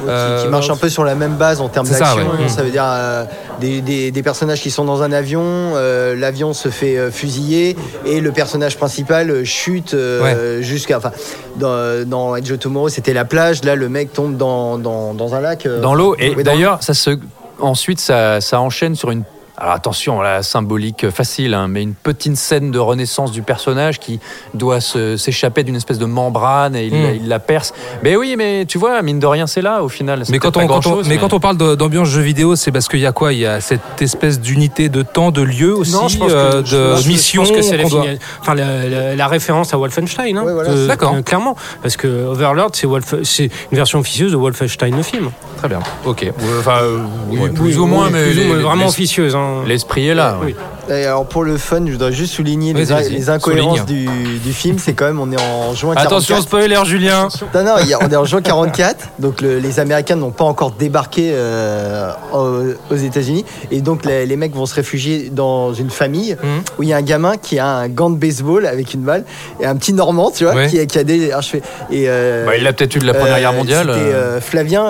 [0.00, 2.30] qui, qui marche un peu sur la même base en termes ça, d'action.
[2.38, 2.44] ouais.
[2.44, 2.48] Mm.
[2.48, 3.24] Ça veut dire euh,
[3.60, 7.76] des, des- des personnages qui sont dans un avion, euh, l'avion se fait euh, fusiller
[8.04, 10.98] et le personnage principal chute euh, jusqu'à.
[10.98, 11.12] Enfin,
[11.56, 13.64] dans, dans Edge of Tomorrow, c'était la plage.
[13.64, 15.64] Là, le mec tombe dans, dans, dans un lac.
[15.66, 17.16] euh, Dans l'eau, et d'ailleurs, ça se
[17.60, 19.24] ensuite, ça, enchaîne sur une
[19.58, 24.20] alors attention, la symbolique facile, hein, mais une petite scène de renaissance du personnage qui
[24.54, 27.14] doit s'échapper d'une espèce de membrane et il, Hmm.
[27.22, 27.72] il la perce.
[28.02, 30.24] Mais oui, mais tu vois, mine de rien, c'est là au final.
[30.24, 30.60] C'est Mais quand, on,
[31.06, 33.32] mais quand parle d'ambiance jeu vidéo, c'est parce qu'il y a quoi?
[33.32, 36.36] Il y a cette espèce d'unité de temps, de lieu aussi, Non, je pense que,
[36.36, 37.42] euh, de pense- je mission.
[37.42, 38.04] pense que c'est la, doit-
[38.40, 40.36] enfin, la, la- la référence à Wolfenstein.
[40.38, 40.42] hein.
[40.44, 40.70] Voilà.
[40.70, 41.14] Euh, D'accord.
[41.14, 41.56] euh, Clairement.
[41.82, 43.14] Parce que Overlord, c'est Wolf-
[43.72, 45.30] une version officieuse de Wolfenstein, le film.
[45.58, 45.80] Très bien.
[46.04, 46.30] Ok.
[46.58, 46.98] Enfin, euh,
[47.30, 49.34] oui, Oui, plus ou moins, mais plus ou moins, les- vraiment officieuse.
[49.34, 49.45] hein.
[49.66, 50.38] L'esprit est là.
[50.42, 50.54] Oui.
[50.88, 52.92] Et alors pour le fun, je voudrais juste souligner les,
[53.28, 54.06] incohérences Souligne.
[54.08, 54.78] du, du film.
[54.78, 56.06] C'est quand même, on est en juin 44.
[56.06, 57.28] Attention, spoiler, Julien.
[57.54, 60.44] Non, non, il a- on est en juin 44, donc le- les Américains n'ont pas
[60.44, 65.74] encore débarqué euh, aux, aux États-Unis, et donc les, les mecs vont se réfugier dans
[65.74, 66.62] une famille Mhm.
[66.78, 69.24] où il y a un gamin qui a un gant de baseball avec une balle
[69.60, 70.68] et un petit Normand, tu vois, Ouais.
[70.68, 71.30] qui, a- qui a des.
[71.30, 73.52] alors je fais- et euh, Bah, il a peut-être eu de la Première euh, Guerre
[73.54, 73.90] mondiale.
[73.90, 73.94] Euh.
[74.36, 74.84] euh, Flavien,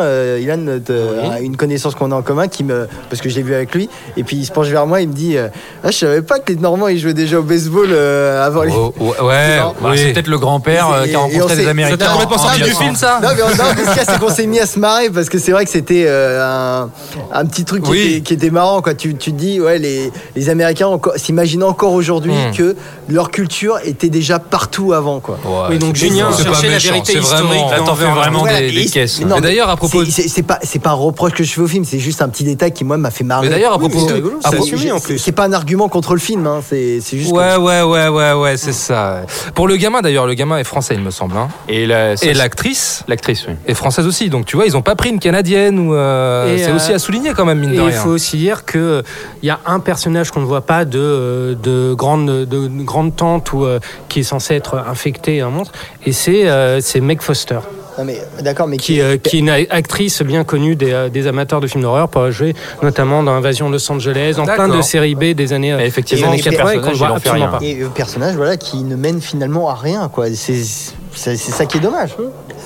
[0.57, 3.55] notre, euh, une connaissance qu'on a en commun, qui me, parce que je l'ai vu
[3.55, 5.49] avec lui, et puis il se penche vers moi, il me dit, euh,
[5.87, 8.73] ah, je savais pas que les Normands ils jouaient déjà au baseball euh, avant les.
[8.77, 9.59] Oh, oh, ouais.
[9.59, 9.99] Bah, oui.
[9.99, 11.97] C'est peut-être le grand-père euh, qui a on rencontré des Américains.
[11.97, 12.83] t'a complètement en sorti du 1900.
[12.85, 14.67] film, ça Non, mais, non, mais ce qu'il y a, c'est qu'on s'est mis à
[14.67, 16.43] se marrer parce que c'est vrai que c'était euh,
[16.83, 16.91] un,
[17.33, 18.01] un petit truc qui, Oui.
[18.01, 18.83] était, qui était marrant.
[18.83, 18.95] Quoi.
[18.95, 22.53] Tu, tu te dis, ouais, les, les Américains encore- s'imaginent encore aujourd'hui Hmm.
[22.57, 22.77] que
[23.09, 25.21] leur culture était déjà partout avant.
[25.21, 25.39] Quoi.
[25.45, 28.05] Ouais, Oui, donc Julien c'est pas cherchait la méchant, vérité c'est vraiment- Là, t'en fais
[28.05, 29.21] vraiment Voilà, des, caisses.
[29.25, 31.85] mais d'ailleurs, à propos C'est- pas, c'est pas un reproche que je fais au film,
[31.85, 33.47] c'est juste un petit détail qui, moi, m'a fait marrer.
[33.49, 34.21] Mais d'ailleurs, à propos- mais à c'est-
[34.57, 35.19] propos- c'est- assumé, en plus.
[35.19, 37.33] C'est pas un argument contre le film, hein, c'est juste.
[37.33, 39.23] Ouais, ouais, ouais, ouais, ouais, c'est ça.
[39.55, 41.37] Pour le gamin, d'ailleurs, le gamin est français, il me semble.
[41.37, 41.49] hein.
[41.69, 43.55] Et la- Et ça, l'actrice l'actrice, oui.
[43.67, 44.29] est française aussi.
[44.31, 45.95] Donc, tu vois, ils ont pas pris une canadienne ou.
[45.95, 48.01] euh, c'est euh, aussi à souligner quand même, mine Et de il rien.
[48.01, 49.03] faut aussi dire qu'il
[49.43, 53.15] y a un personnage qu'on ne voit pas de, euh, de, grande, de, de grande
[53.15, 55.73] tante ou, euh, qui est censé être infecté, un monstre,
[56.05, 57.59] et c'est euh, c'est Meg Foster,
[57.99, 61.27] Non, mais d'accord, mais qui, euh, qui est une actrice bien connue des, euh, des
[61.27, 65.15] amateurs de films d'horreur pour joué notamment dans Invasion Los Angeles, dans plein de séries
[65.15, 67.17] B des années euh, Mais effectivement, des années ce 80 et qu'on ne personnage, voit
[67.17, 67.59] absolument pas.
[67.63, 70.27] Et personnage, voilà, qui ne mène finalement à rien, quoi.
[70.35, 72.11] C'est c'est- c'est ça qui est dommage.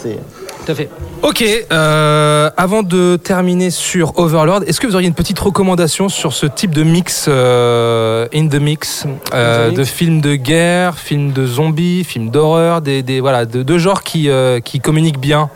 [0.02, 0.18] C'est.
[0.64, 0.88] Tout à fait.
[1.22, 6.32] Ok, euh, avant de terminer sur Overlord, est-ce que vous auriez une petite recommandation sur
[6.32, 10.34] ce type de mix euh, in the mix, euh, In the mix de films de
[10.34, 14.28] guerre, films de zombies, films d'horreur, des, des voilà, de, de genres qui
[14.64, 15.50] qui communiquent bien?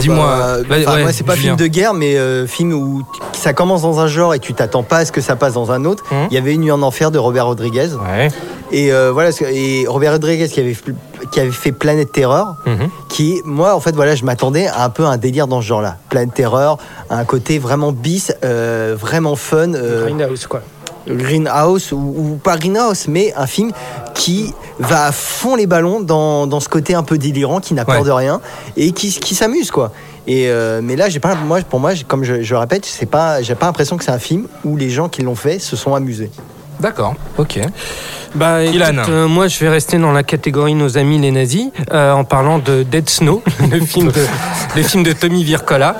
[0.00, 1.48] Dis-moi, bah, bah, ouais, c'est pas Julien.
[1.48, 4.82] film de guerre, mais euh, film où ça commence dans un genre et tu t'attends
[4.82, 6.04] pas à ce que ça passe dans un autre.
[6.10, 6.28] Mhm.
[6.30, 7.88] Il y avait Une nuit en enfer de Robert Rodriguez.
[7.94, 8.28] Ouais.
[8.72, 10.76] Et euh, voilà, et Robert Rodriguez qui avait,
[11.30, 12.88] qui avait fait Planète Terreur, Mhm.
[13.10, 15.98] qui, moi, en fait, voilà, je m'attendais à un peu un délire dans ce genre-là.
[16.08, 16.78] Planète Terreur,
[17.10, 19.74] un côté vraiment bis, euh, vraiment fun.
[19.74, 20.62] euh, Grindhouse, quoi.
[21.06, 23.72] Greenhouse ou, ou pas Greenhouse, mais un film
[24.14, 27.84] qui va à fond les ballons dans, dans ce côté un peu délirant, qui n'a
[27.84, 28.06] peur Ouais.
[28.06, 28.40] de rien
[28.76, 29.90] et qui, qui s'amuse quoi.
[30.28, 33.06] Et euh, mais là, j'ai pas, moi, pour moi, comme je, je le répète, c'est
[33.06, 35.74] pas, j'ai pas l'impression que c'est un film où les gens qui l'ont fait se
[35.74, 36.30] sont amusés.
[36.80, 37.14] D'accord.
[37.38, 37.60] Ok.
[38.34, 39.02] Bah, écoute, Ilan.
[39.08, 42.58] euh, moi, je vais rester dans la catégorie nos amis les nazis euh, en parlant
[42.58, 44.24] de Dead Snow, le film de,
[44.74, 45.96] le film de Tommy Vircola,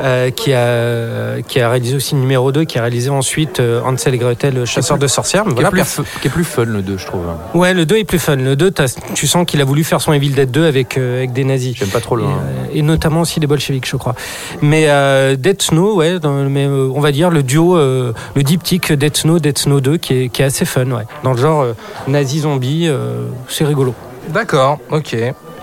[0.00, 3.80] euh, qui a qui a réalisé aussi le numéro 2, qui a réalisé ensuite euh,
[3.82, 5.44] Hansel et Gretel, le chasseur de sorcières.
[5.44, 7.22] Mais Qui, voilà, est plus, perso- fu- qui est plus fun le 2, je trouve.
[7.54, 8.36] ouais, le 2 est plus fun.
[8.36, 11.18] Le 2, t'as- tu sens qu'il a voulu faire son Evil Dead 2 avec euh,
[11.18, 11.76] avec des nazis.
[11.76, 12.28] J'aime pas trop le Et, 1.
[12.30, 12.34] euh,
[12.74, 14.14] et notamment aussi des bolcheviks, je crois.
[14.62, 18.42] Mais euh, Dead Snow, ouais, dans- mais euh, on va dire le duo, euh, le
[18.42, 21.04] diptyque Dead Snow, Dead Snow 2, qui est, qui est assez fun, ouais.
[21.22, 21.72] Dans le genre euh,
[22.08, 23.94] nazi zombie, euh, c'est rigolo.
[24.30, 24.78] D'accord.
[24.90, 25.14] Ok.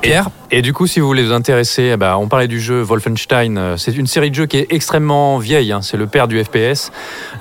[0.02, 0.30] Pierre.
[0.54, 3.58] Et du coup, si vous voulez vous intéresser, eh ben, on parlait du jeu Wolfenstein.
[3.58, 5.72] euh, C'est une série de jeux qui est extrêmement vieille.
[5.72, 6.92] hein, c'est le père du FPS.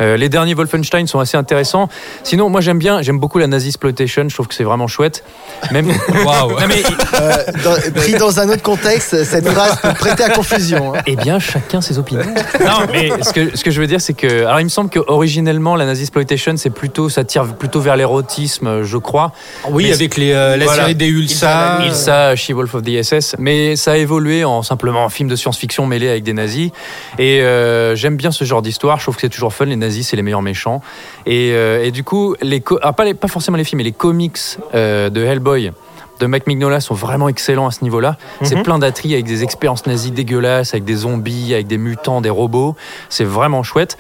[0.01, 1.89] Euh, les derniers Wolfenstein sont assez intéressants.
[2.23, 4.29] Sinon, moi j'aime bien, j'aime beaucoup la Nazi exploitation.
[4.29, 5.25] Je trouve que c'est vraiment chouette.
[5.73, 5.89] Même.
[6.25, 6.53] Waouh.
[6.53, 10.95] Euh, dans- pris dans un autre contexte, cette phrase peut prêter à confusion.
[10.95, 11.01] hein.
[11.07, 12.23] eh bien, chacun ses opinions.
[12.61, 14.89] non, mais ce que, ce que je veux dire, c'est que, alors, il me semble
[14.91, 19.33] que originellement, la Nazi exploitation, c'est plutôt, ça tire plutôt vers l'érotisme, je crois.
[19.69, 20.83] Oui, Mais avec les, euh, la voilà.
[20.83, 21.79] série des Ulsa.
[21.85, 25.87] Ilsa, She-Wolf of the SS, mais ça a évolué en simplement un film de science-fiction
[25.87, 26.71] mêlé avec des nazis.
[27.19, 28.99] Et euh, j'aime bien ce genre d'histoire.
[28.99, 29.67] Je trouve que c'est toujours fun.
[29.67, 30.81] Les nazis, c'est les meilleurs méchants.
[31.27, 33.93] Et, euh, et du coup, les ah, pas, les- pas forcément les films, mais les
[33.93, 34.39] comics
[34.75, 35.71] euh, de Hellboy.
[36.19, 38.19] De Mike Mignola sont vraiment excellents à ce niveau-là.
[38.43, 38.63] C'est Mhm.
[38.63, 42.77] plein d'attriers avec des expériences nazies dégueulasses, avec des zombies, avec des mutants, des robots.
[43.09, 43.97] C'est vraiment chouette.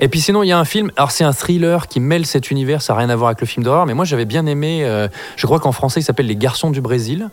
[0.00, 2.50] Et puis sinon, il y a un film, alors c'est un thriller qui mêle cet
[2.50, 4.80] univers, ça n'a rien à voir avec le film d'horreur, mais moi j'avais bien aimé,
[4.82, 7.28] euh, je crois qu'en français il s'appelle Les Garçons du Brésil.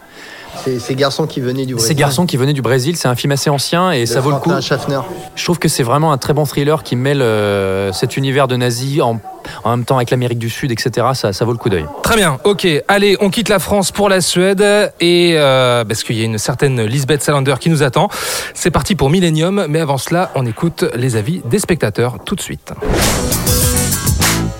[0.63, 1.88] C'est ces garçons qui venaient du Brésil.
[1.88, 4.32] Ces garçons qui venaient du Brésil, c'est un film assez ancien et De ça vaut
[4.32, 4.51] le coup.
[4.60, 4.99] Schaffner.
[5.36, 8.56] Je trouve que c'est vraiment un très bon thriller qui mêle euh, cet univers de
[8.56, 9.19] nazis en,
[9.63, 11.08] en même temps avec l'Amérique du Sud, etc.
[11.13, 11.86] Ça, ça vaut le coup d'œil.
[12.03, 12.67] Très bien, ok.
[12.88, 16.38] Allez, on quitte la France pour la Suède et euh, parce qu'il y a une
[16.38, 18.10] certaine Lisbeth Salander qui nous attend.
[18.53, 22.41] C'est parti pour Millennium, mais avant cela, on écoute les avis des spectateurs tout de
[22.41, 22.57] suite.
[22.58, 23.66] 行ったの。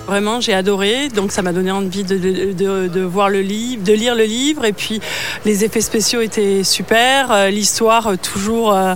[0.08, 1.08] Vraiment, j'ai adoré.
[1.14, 4.64] Donc, ça m'a donné envie de, de- de- voir le livre, de lire le livre.
[4.64, 5.00] Et puis,
[5.44, 7.30] les effets spéciaux étaient super.
[7.30, 8.94] Euh, L'histoire, euh, toujours euh,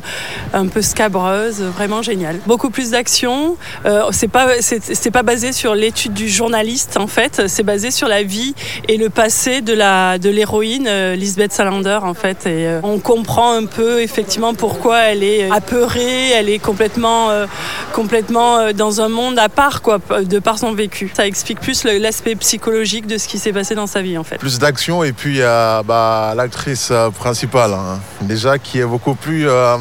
[0.55, 1.61] un peu scabreuse.
[1.61, 2.39] Vraiment génial.
[2.47, 3.57] Beaucoup plus d'action.
[4.11, 7.43] C'est pas, c'est pas basé sur l'étude du journaliste, en fait.
[7.47, 8.55] C'est basé sur la vie
[8.89, 12.47] et le passé de la, de l'héroïne, Lisbeth Salander, en fait.
[12.47, 16.31] Et on comprend un peu, effectivement, pourquoi elle est apeurée.
[16.31, 17.29] Elle est complètement,
[17.93, 21.02] complètement dans un monde à part, quoi, de par son vécu.
[21.15, 24.39] Ça explique plus l'aspect psychologique de ce qui s'est passé dans sa vie, en fait.
[24.39, 29.49] Plus d'action et puis a bah, l'actrice euh, principale, hein, déjà qui est beaucoup plus
[29.49, 29.77] euh,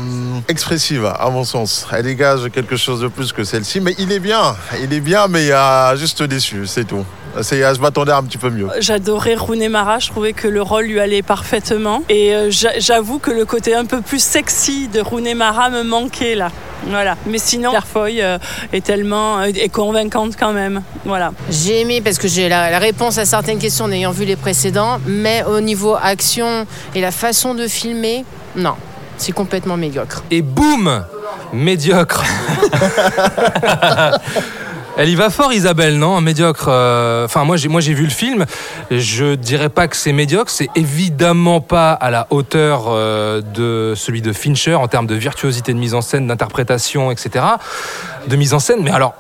[0.48, 1.88] expressive à mon sens.
[1.92, 5.28] Elle dégage quelque chose de plus que celle-ci, mais il est bien, il est bien,
[5.28, 7.06] mais il y a juste déçu, c'est tout.
[7.42, 8.68] C'est- Je m'attendais un petit peu mieux.
[8.80, 12.04] J'adorais Rooney Mara, je trouvais que le rôle lui allait parfaitement.
[12.10, 15.84] Et euh, j'a- j'avoue que le côté un peu plus sexy de Rooney Mara me
[15.84, 16.50] manquait là.
[16.88, 17.16] Voilà.
[17.28, 18.38] Mais sinon, Claire Foy euh,
[18.74, 20.82] est tellement euh, est convaincante quand même.
[21.06, 21.32] Voilà.
[21.50, 24.36] J'ai aimé parce que j'ai la, la réponse à certaines questions en ayant vu les
[24.36, 26.66] précédents, mais au niveau action
[26.96, 28.74] et la façon de filmer, non,
[29.18, 30.24] c'est complètement médiocre.
[30.32, 31.04] Et boum
[31.54, 32.24] Médiocre
[34.98, 36.20] Elle y va fort Isabelle, non?
[36.22, 36.66] Médiocre.
[36.68, 38.46] euh, Enfin moi j'ai vu le film.
[38.92, 40.52] Je dirais pas que c'est médiocre.
[40.52, 45.74] C'est évidemment pas à la hauteur euh, de celui de Fincher en termes de virtuosité
[45.74, 47.46] de mise en scène, d'interprétation, etc.
[48.28, 48.82] De mise en scène.
[48.84, 49.16] Mais alors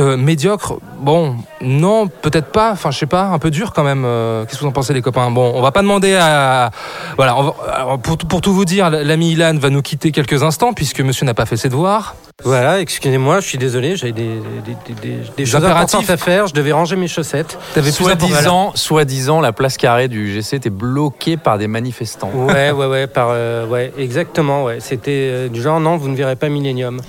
[0.00, 2.72] euh, médiocre, bon, non, peut-être pas.
[2.72, 4.04] Enfin, je sais pas, un peu dur quand même.
[4.04, 5.30] Euh, Qu'est-ce que vous en pensez, les copains?
[5.30, 6.70] Bon, on va pas demander à.
[7.16, 10.42] Voilà, on va- alors, pour, pour tout vous dire, l'ami Ilan va nous quitter quelques
[10.42, 12.14] instants puisque monsieur n'a pas fait ses devoirs.
[12.44, 14.28] Voilà, excusez-moi, je suis désolé, j'avais des,
[14.66, 16.10] des, des, des- des choses impératifs.
[16.10, 17.58] à faire, je devais ranger mes chaussettes.
[17.74, 17.90] T'avais.
[17.90, 22.30] Soi-disant, soi-disant, la place carrée du GC était bloquée par des manifestants.
[22.34, 24.78] Ouais, ouais, ouais, par, euh, ouais, exactement, ouais.
[24.80, 27.00] C'était euh, du genre, non, vous ne verrez pas Millennium.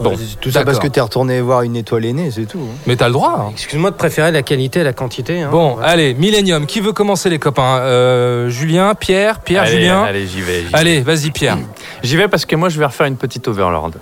[0.00, 2.58] Bon, Ouais, Tout ça parce que t'es retourné voir une étoile aînée, c'est tout.
[2.60, 2.76] hein.
[2.86, 3.46] Mais t'as le droit.
[3.46, 3.50] hein.
[3.52, 5.42] Excuse-moi de préférer la qualité à la quantité.
[5.42, 5.48] hein.
[5.50, 5.84] Bon, Ouais.
[5.84, 6.66] allez, Millennium.
[6.66, 7.78] Qui veut commencer, les copains?
[7.80, 10.02] Euh, Julien, Pierre, Pierre, allez, Julien.
[10.02, 10.64] Allez, j'y vais.
[10.72, 11.58] Allez, vas-y, Pierre.
[12.02, 13.92] J'y vais parce que moi, je vais refaire une petite Overlord.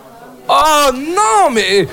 [0.49, 0.53] Oh
[0.93, 1.87] non, mais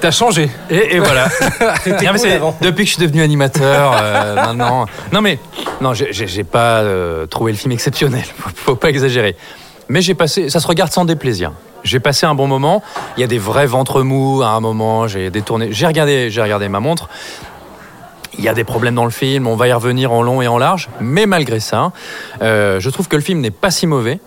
[0.00, 0.48] t'as changé.
[0.70, 1.28] Et, et voilà.
[1.84, 2.56] C'était Non, mais cool c'est- avant.
[2.62, 4.86] depuis que je suis devenu animateur, euh, maintenant.
[5.12, 5.38] Non, mais
[5.80, 8.24] non, j'ai- pas euh, trouvé le film exceptionnel.
[8.36, 9.36] Faut, faut pas exagérer.
[9.88, 10.48] Mais j'ai passé.
[10.50, 11.52] Ça se regarde sans déplaisir.
[11.84, 12.82] J'ai passé un bon moment.
[13.16, 15.06] Il y a des vrais ventres mous à un moment.
[15.06, 15.68] J'ai détourné.
[15.70, 16.30] J'ai regardé.
[16.30, 17.08] J'ai regardé ma montre.
[18.36, 19.46] Il y a des problèmes dans le film.
[19.46, 20.88] On va y revenir en long et en large.
[21.00, 21.92] Mais malgré ça,
[22.42, 24.18] euh, je trouve que le film n'est pas si mauvais.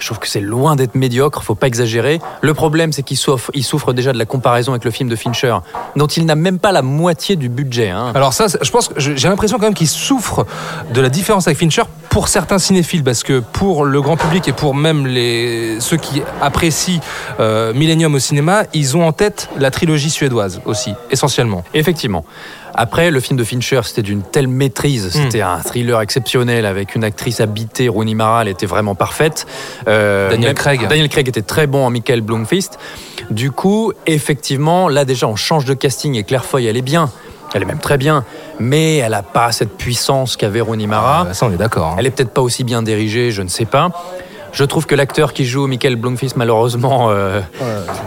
[0.00, 2.20] Je trouve que c'est loin d'être médiocre, faut pas exagérer.
[2.40, 5.16] Le problème, c'est qu'il souffre, il souffre déjà de la comparaison avec le film de
[5.16, 5.56] Fincher,
[5.96, 7.90] dont il n'a même pas la moitié du budget.
[7.90, 8.12] hein.
[8.14, 10.46] Alors ça, je pense j'ai l'impression quand même qu'il souffre
[10.92, 14.52] de la différence avec Fincher pour certains cinéphiles, parce que pour le grand public et
[14.52, 17.00] pour même les ceux qui apprécient
[17.40, 21.64] euh, Millennium au cinéma, ils ont en tête la trilogie suédoise aussi, essentiellement.
[21.74, 22.24] Effectivement.
[22.80, 25.10] Après, le film de Fincher, c'était d'une telle maîtrise.
[25.12, 29.46] C'était un thriller exceptionnel avec une actrice habitée, Rooney Mara, elle était vraiment parfaite.
[29.88, 30.86] Euh, Daniel même- Craig.
[30.88, 32.78] Daniel Craig était très bon en Michael Blomqvist.
[33.30, 37.10] Du coup, effectivement, là déjà, on change de casting et Claire Foy, elle est bien.
[37.52, 38.24] Elle est même très bien,
[38.60, 41.26] mais elle n'a pas cette puissance qu'avait Rooney Mara.
[41.30, 41.88] Ah, ça, on est d'accord.
[41.92, 41.96] hein.
[41.98, 43.90] Elle est peut-être pas aussi bien dirigée, je ne sais pas.
[44.52, 47.40] Je trouve que l'acteur qui joue Michael Blomqvist, malheureusement, euh,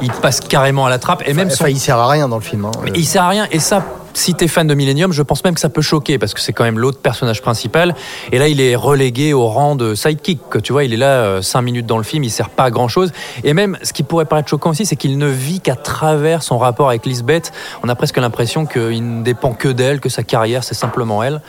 [0.01, 1.23] il passe carrément à la trappe.
[1.27, 2.65] Et même son- Enfin, il sert à rien dans le film.
[2.65, 2.71] hein.
[2.83, 3.47] mais il sert à rien.
[3.51, 6.33] Et ça, si t'es fan de Millennium, je pense même que ça peut choquer parce
[6.33, 7.95] que c'est quand même l'autre personnage principal.
[8.31, 10.61] Et là, il est relégué au rang de sidekick.
[10.63, 12.87] Tu vois, il est là 5 minutes dans le film, il sert pas à grand
[12.87, 13.11] chose.
[13.43, 16.57] Et même, ce qui pourrait paraître choquant aussi, c'est qu'il ne vit qu'à travers son
[16.57, 17.51] rapport avec Lisbeth.
[17.83, 21.41] On a presque l'impression qu'il ne dépend que d'elle, que sa carrière, c'est simplement elle.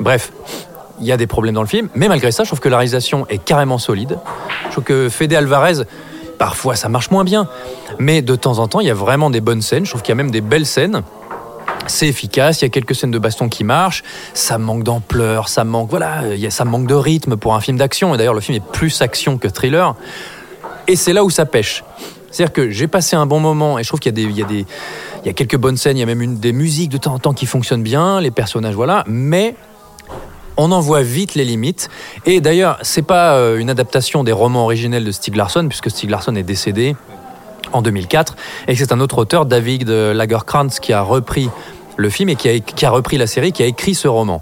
[0.00, 0.32] Bref.
[1.00, 2.76] Il y a des problèmes dans le film, mais malgré ça, je trouve que la
[2.76, 4.18] réalisation est carrément solide.
[4.66, 5.84] Je trouve que Fede Alvarez,
[6.38, 7.48] parfois ça marche moins bien,
[8.00, 9.84] mais de temps en temps, il y a vraiment des bonnes scènes.
[9.84, 11.02] Je trouve qu'il y a même des belles scènes.
[11.88, 15.64] C'est efficace, il y a quelques scènes de baston qui marchent, ça manque d'ampleur, ça
[15.64, 18.14] manque, voilà, a, ça manque de rythme pour un film d'action.
[18.14, 19.94] Et d'ailleurs, le film est plus action que thriller.
[20.86, 21.84] Et c'est là où ça pêche.
[22.30, 24.66] C'est-à-dire que j'ai passé un bon moment et je trouve qu'il y a y
[25.24, 27.32] y a quelques bonnes scènes, il y a même des musiques de temps en temps
[27.32, 29.54] qui fonctionnent bien, les personnages, voilà, mais
[30.56, 31.88] on en voit vite les limites.
[32.26, 36.10] Et d'ailleurs, c'est pas euh, une adaptation des romans originels de Stieg Larsson, puisque Stieg
[36.10, 36.96] Larsson est décédé.
[37.72, 41.50] en 2004, et que c'est un autre auteur, David Lagerkrantz, qui a repris
[41.98, 44.40] le film et qui a, repris la série, qui a écrit ce roman.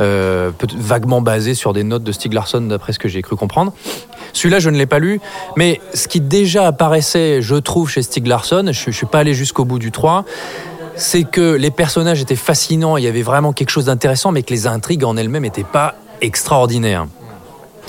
[0.00, 3.72] Euh, vaguement basé sur des notes de Stieg Larsson, d'après ce que j'ai cru comprendre.
[4.32, 5.20] Celui-là, je ne l'ai pas lu,
[5.56, 9.34] mais ce qui déjà apparaissait, je trouve, chez Stieg Larsson, je ne suis pas allé
[9.34, 10.24] jusqu'au bout du 3,
[10.94, 14.52] c'est que les personnages étaient fascinants, il y avait vraiment quelque chose d'intéressant, mais que
[14.52, 17.06] les intrigues en elles-mêmes n'étaient pas extraordinaires.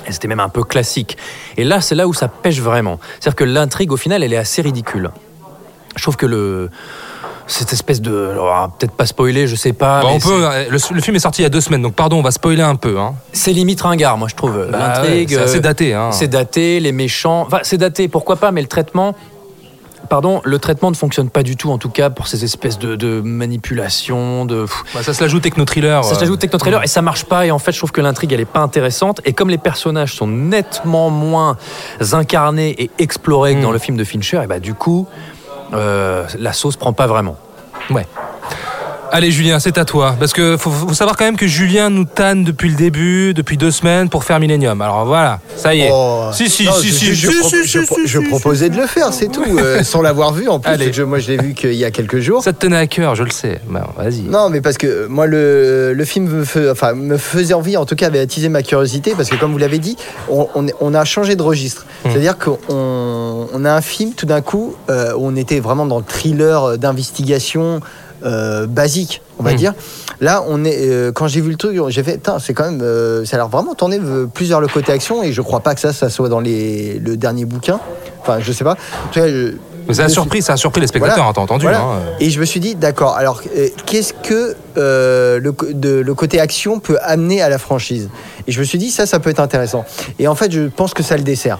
[0.09, 1.15] C'était même un peu classique.
[1.57, 2.99] Et là, c'est là où ça pêche vraiment.
[3.19, 5.11] C'est-à-dire que l'intrigue, au final, elle est assez ridicule.
[5.95, 6.69] Je trouve que le
[7.47, 10.01] cette espèce de alors, peut-être pas spoiler, je sais pas.
[10.01, 11.81] Bon, mais on peut, c'est- le, le film est sorti il y a deux semaines,
[11.81, 12.99] donc pardon, on va spoiler un peu.
[12.99, 13.13] Hein.
[13.33, 14.67] c'est limite ringard, moi je trouve.
[14.71, 16.11] Bah L'intrigue, ouais, c'est assez daté, hein.
[16.11, 17.43] C'est daté, les méchants.
[17.47, 19.15] Enfin, c'est daté, pourquoi pas, mais le traitement.
[20.07, 22.95] Pardon, le traitement ne fonctionne pas du tout, en tout cas pour ces espèces de,
[22.95, 24.65] de manipulations, de.
[24.93, 26.03] Bah, ça se la joue techno-thriller.
[26.03, 26.19] Ça euh.
[26.19, 27.47] s'ajoute techno-trailer et ça marche pas.
[27.47, 29.21] Et en fait, je trouve que l'intrigue, elle est pas intéressante.
[29.25, 31.57] Et comme les personnages sont nettement moins
[32.11, 35.07] incarnés et explorés que dans le film de Fincher, et bah du coup,
[35.73, 37.37] euh, la sauce prend pas vraiment.
[37.89, 38.05] Ouais.
[39.17, 40.13] Allez Julien, c'est à toi.
[40.19, 43.55] Parce que faut, faut savoir quand même que Julien nous tanne depuis le début, depuis
[43.55, 44.81] deux semaines, pour faire Millennium.
[44.81, 45.89] Alors voilà, ça y est.
[45.89, 46.23] Oh.
[46.33, 47.95] si, si, Non, si, je, si, je- si, si, pro-
[48.29, 50.69] proposais de le faire, c'est tout, euh, sans l'avoir vu en plus.
[50.69, 50.91] Allez.
[50.91, 52.43] Je- moi, je l'ai vu qu'il y a quelques jours.
[52.43, 53.61] Ça te tenait à cœur, je le sais.
[53.69, 54.23] Bah, vas-y.
[54.23, 57.95] Non, mais parce que moi, le, le film me, enfin, me faisait envie, en tout
[57.95, 59.95] cas, avait attisé ma curiosité, parce que comme vous l'avez dit,
[60.29, 61.85] on, on- on a changé de registre.
[62.03, 62.09] Hmm.
[62.11, 65.99] C'est-à-dire qu'on on a un film, tout d'un coup, euh, où on était vraiment dans
[65.99, 67.79] le thriller d'investigation
[68.25, 69.57] euh, basique, on va Hmm.
[69.57, 69.73] dire.
[70.21, 73.25] Là, on est, euh, quand j'ai vu le truc, j'ai fait, c'est quand même, euh,
[73.25, 73.99] ça a l'air vraiment tourné
[74.33, 76.99] plus vers le côté action, et je crois pas que ça, ça soit dans les,
[76.99, 77.79] le dernier bouquin.
[78.21, 78.73] Enfin, je sais pas.
[78.73, 79.53] En tout cas, je-
[79.87, 81.29] Mais ça a suis- surpris, ça a surpris les spectateurs, Voilà.
[81.29, 81.63] hein, t'as entendu.
[81.65, 81.81] Voilà.
[81.81, 81.99] hein.
[82.19, 86.39] Et je me suis dit, d'accord, alors euh, qu'est-ce que euh, le, de- le côté
[86.39, 88.09] action peut amener à la franchise?
[88.47, 89.85] Et je me suis dit, ça, ça peut être intéressant.
[90.17, 91.59] Et en fait, je pense que ça le dessert.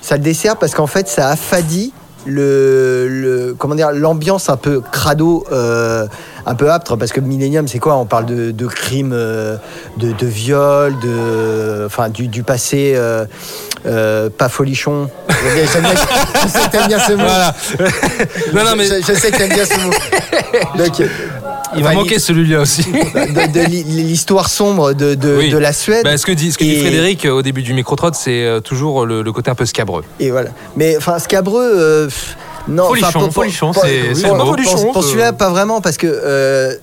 [0.00, 1.92] Ça le dessert parce qu'en fait, ça affadit
[2.26, 6.06] le, le- comment dire l'ambiance un peu crado euh,
[6.46, 7.96] un peu âpre parce que Millennium c'est quoi?
[7.96, 9.56] On parle de, de crimes euh,
[9.98, 13.24] de, de viols de enfin du, du passé euh,
[13.86, 15.08] euh, pas folichon.
[15.72, 15.92] J'aime bien-
[16.42, 17.18] je sais que t'aimes bien ce mot.
[17.24, 17.54] Voilà.
[18.52, 19.92] non, non, mais je, je sais que t'aimes bien ce mot.
[20.76, 21.08] Donc,
[21.76, 22.82] il va manquer celui-là aussi.
[22.92, 25.50] de, l'histoire sombre de, de, Oui.
[25.50, 27.62] de la Suède Bah, ce que dit, ce que dit Et- Frédéric euh, au début
[27.62, 30.04] du micro-trot, c'est euh, toujours le, le côté un peu scabreux.
[30.20, 30.50] Et voilà.
[30.76, 31.70] Mais enfin, scabreux.
[31.74, 32.36] euh, pff,
[32.68, 34.54] non, Folichon, folichon, c'est- pour- c'est le mot.
[34.54, 35.06] pour- Pour euh.
[35.06, 36.06] celui-là, pas vraiment, parce que.
[36.06, 36.74] euh,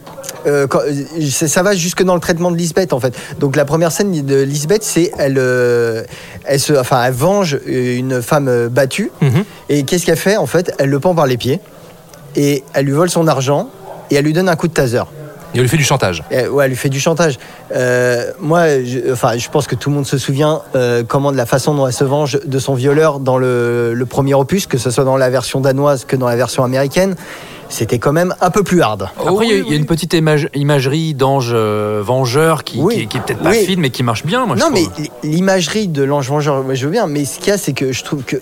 [0.48, 3.14] euh, quand- euh, ça ça va jusque dans le traitement de Lisbeth en fait.
[3.40, 6.04] Donc la première scène de Lisbeth, c'est elle, euh,
[6.44, 9.12] elle se, enfin, elle venge une femme battue.
[9.22, 9.44] Mhm.
[9.70, 10.72] Et qu'est-ce qu'elle fait en fait?
[10.80, 11.60] Elle le pend par les pieds
[12.36, 13.70] et elle lui vole son argent
[14.12, 15.02] et elle lui donne un coup de taser.
[15.54, 16.22] Il lui fait du chantage.
[16.34, 17.40] Euh, ouais, elle lui fait du chantage.
[17.74, 21.38] Euh, moi, je, enfin, je pense que tout le monde se souvient euh, comment de
[21.38, 24.78] la façon dont elle se venge de son violeur dans le, le premier opus, que
[24.78, 27.16] ce soit dans la version danoise que dans la version américaine.
[27.70, 29.08] C'était quand même un peu plus hard.
[29.18, 32.80] Après, il y a- il y, a une petite image- imagerie d'ange euh, vengeur qui,
[32.82, 32.96] Oui.
[32.96, 33.66] qui, qui est peut-être pas Oui.
[33.66, 34.46] fine, mais qui marche bien.
[34.46, 34.84] Moi, je non, mais
[35.24, 38.04] l'imagerie de l'ange vengeur, je veux bien, mais ce qu'il y a, c'est que je
[38.04, 38.36] trouve que.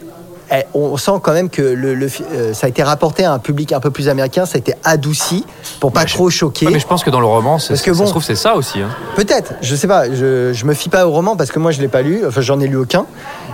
[0.53, 3.33] Eh, On sent quand même que le, le fi- euh, ça a été rapporté à
[3.33, 5.45] un public un peu plus américain, ça a été adouci
[5.79, 6.65] pour pas trop choquer.
[6.67, 8.23] Ouais, mais je pense que dans le roman, c'est- Parce que ça bon- se trouve,
[8.23, 8.79] c'est ça aussi.
[8.81, 8.89] hein.
[9.15, 11.81] Peut-être, je sais pas, je, je me fie pas au roman parce que moi je
[11.81, 13.05] l'ai pas lu, enfin j'en ai lu aucun,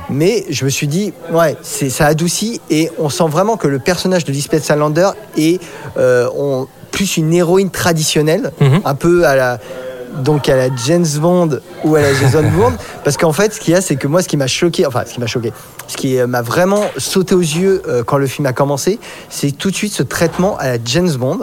[0.09, 3.79] mais je me suis dit, ouais, c'est, ça adoucit et on sent vraiment que le
[3.79, 5.61] personnage de Lisbeth Salander est
[5.97, 8.81] euh, on- plus une héroïne traditionnelle, Mhm.
[8.83, 9.59] un peu à la
[10.17, 13.73] donc à la James Bond ou à la Jason Bourne parce qu'en fait ce qu'il
[13.73, 15.53] y a c'est que moi ce qui m'a choqué enfin ce qui m'a choqué
[15.87, 19.51] ce qui euh, m'a vraiment sauté aux yeux euh, quand le film a commencé c'est
[19.51, 21.39] tout de suite ce traitement à la James Bond.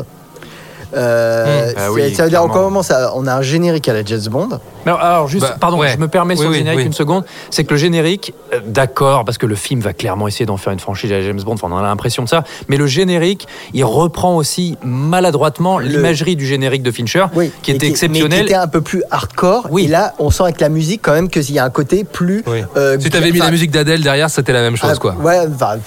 [0.94, 1.74] Euh, Mmh.
[1.76, 4.26] Ah oui, ça veut dire on commence à- on a un générique à la James
[4.30, 5.88] Bond Alors, alors, juste, Bah, pardon, ouais.
[5.92, 6.86] je me permets sur Oui, le oui, générique oui.
[6.86, 7.24] une seconde.
[7.50, 10.72] C'est que le générique, euh, d'accord, parce que le film va clairement essayer d'en faire
[10.72, 12.44] une franchise à James Bond, enfin, on a l'impression de ça.
[12.68, 17.76] Mais le générique, il reprend aussi maladroitement l'imagerie du générique de Fincher, Oui, qui mais
[17.76, 18.38] était mais exceptionnel.
[18.40, 19.66] qui était un peu plus hardcore.
[19.70, 19.84] Oui.
[19.84, 22.42] Et là, on sent avec la musique quand même qu'il y a un côté plus.
[22.46, 22.62] Oui.
[22.76, 25.14] euh, si t'avais mis enfin, la musique d'Adèle derrière, c'était la même chose, ah, quoi.
[25.20, 25.40] Ouais,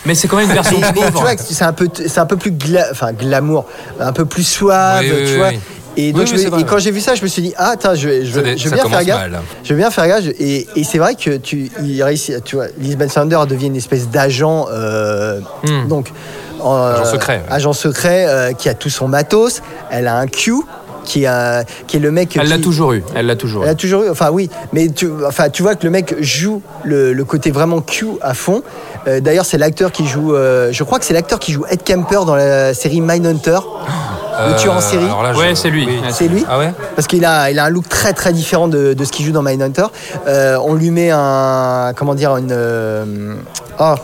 [0.06, 2.36] Mais c'est quand même une version mais- mais tu c'est un peu, c'est un peu
[2.38, 3.66] plus gla- enfin, glamour,
[4.00, 5.50] un peu plus suave, tu oui, vois.
[6.02, 7.28] Et, donc Oui, je oui, me- c'est vrai, et quand j'ai vu ça, je me
[7.28, 9.30] suis dit ah attends, je, je, Ça vais ça bien faire gaffe.
[9.64, 10.26] Je vais bien faire gaffe.
[10.40, 14.08] Et, et c'est vrai que tu, il réussit, tu vois, Lisbeth Sander devient une espèce
[14.10, 15.88] d'agent, euh, Hmm.
[15.88, 16.12] donc
[16.64, 17.54] euh, Agent secret, ouais.
[17.54, 19.62] agent secret euh, qui a tout son matos.
[19.92, 20.54] Elle a un Q
[21.06, 22.38] qui, a, qui est le mec.
[22.40, 23.04] Elle l'a toujours eu.
[23.16, 23.66] Elle l'a toujours eu.
[23.66, 26.62] elle a toujours eu, enfin oui, mais tu, enfin, tu vois que le mec joue
[26.84, 28.62] le, le côté vraiment Q à fond.
[29.08, 31.84] Euh, D'ailleurs, c'est l'acteur qui joue, euh, je crois que c'est l'acteur qui joue Ed
[31.84, 33.60] Kemper dans la série Mindhunter,
[34.48, 35.06] le tueur en Euh, série.
[35.06, 35.86] alors là, je- Ouais, c'est lui.
[35.86, 36.00] oui.
[36.12, 38.94] C'est lui Ah ouais parce qu'il a, il a un look très très différent de,
[38.94, 39.86] de ce qu'il joue dans Mindhunter.
[40.28, 43.36] Euh, on lui met un, comment dire, une, euh,
[43.80, 43.96] oh,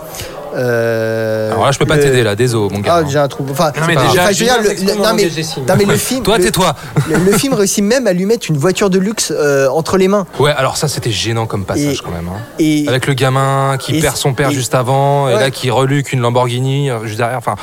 [0.56, 3.02] Euh, Alors là, je peux pas le- t'aider là, désolé, mon gars.
[3.04, 3.46] Ah, j'ai un trou.
[3.52, 5.24] Enfin, Non, mais enfin, déjà, je veux dire, le, le- non, mais,
[5.68, 6.24] non, mais le film.
[6.24, 6.76] Toi, tais-toi.
[7.10, 10.08] Le, le film réussit même à lui mettre une voiture de luxe euh, entre les
[10.08, 10.26] mains.
[10.40, 12.28] Ouais, alors ça, c'était gênant comme passage Et- quand même.
[12.30, 12.40] hein.
[12.60, 15.40] Et Avec le gamin qui et- perd son père et- juste avant, et Ouais.
[15.40, 17.38] là qui reluque une Lamborghini euh, juste derrière.
[17.38, 17.56] Enfin,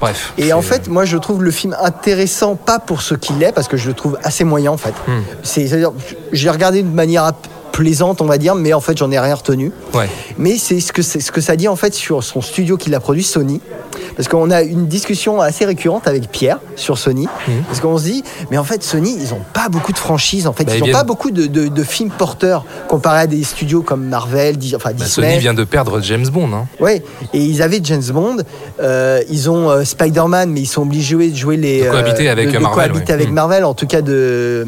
[0.00, 0.32] bref.
[0.38, 3.68] Et en fait, moi, je trouve le film intéressant, pas pour ce qu'il est, parce
[3.68, 4.94] que je le trouve assez moyen, en fait.
[5.08, 5.20] Hmm.
[5.42, 5.92] C'est, c'est-à-dire,
[6.32, 7.24] j'ai regardé de manière
[7.76, 9.70] plaisante, on va dire, mais en fait, j'en ai rien retenu.
[9.92, 10.08] Ouais.
[10.38, 12.88] Mais c'est ce que, c'est ce que ça dit, en fait, sur son studio qui
[12.88, 13.60] l'a produit, Sony.
[14.16, 17.28] Parce qu'on a une discussion assez récurrente avec Pierre sur Sony.
[17.68, 20.46] Parce qu'on se dit, mais en fait, Sony, ils ont pas beaucoup de franchises.
[20.46, 23.20] En fait, Bah, ils ils ont viennent- pas beaucoup de, de- de films porteurs comparé
[23.20, 25.28] à des studios comme Marvel, Dis- enfin Bah, Disney.
[25.30, 26.48] Sony vient de perdre James Bond.
[26.54, 26.66] Hein.
[26.80, 27.02] Ouais,
[27.34, 28.38] et ils avaient James Bond,
[28.82, 31.84] euh, ils ont euh, Spider-Man, mais ils sont obligés de jouer les.
[31.84, 33.14] De cohabiter euh, avec de, de Marvel, cohabiter ouais.
[33.20, 33.34] avec Mm.
[33.34, 34.66] Marvel, en tout cas de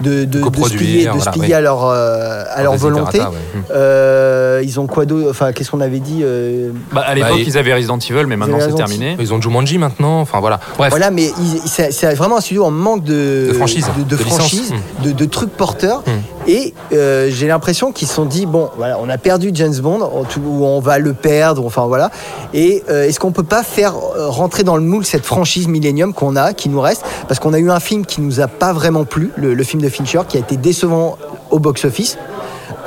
[0.00, 1.52] de de, de coproduire, se plier, de voilà, se plier oui.
[1.54, 3.18] à leur euh, à leur volonté.
[3.18, 3.24] ouais.
[3.26, 3.62] Mm.
[3.74, 5.28] Euh, ils ont quoi d'autre?
[5.30, 8.36] Enfin, qu'est-ce qu'on avait dit euh, Bah, à l'époque, Bah, ils avaient Resident Evil, mais
[8.36, 9.16] maintenant c'est terminé.
[9.18, 10.20] Ils ont Jumanji maintenant.
[10.20, 10.60] Enfin voilà.
[10.78, 10.90] Bref.
[10.90, 11.30] Voilà, mais
[11.66, 14.38] c'est vraiment un studio en manque de, De franchise, de, de de licence.
[14.38, 15.04] franchise, Mm.
[15.06, 16.02] de, de trucs porteurs.
[16.06, 16.10] Mm.
[16.48, 20.08] Et euh, j'ai l'impression qu'ils se sont dit bon, voilà, on a perdu James Bond,
[20.46, 22.10] ou on va le perdre, enfin voilà.
[22.54, 26.12] Et euh, est-ce qu'on peut pas faire euh, rentrer dans le moule cette franchise Millennium
[26.14, 28.72] qu'on a, qui nous reste, parce qu'on a eu un film qui nous a pas
[28.72, 31.18] vraiment plu, le, le film de Fincher, qui a été décevant
[31.50, 32.16] au box-office.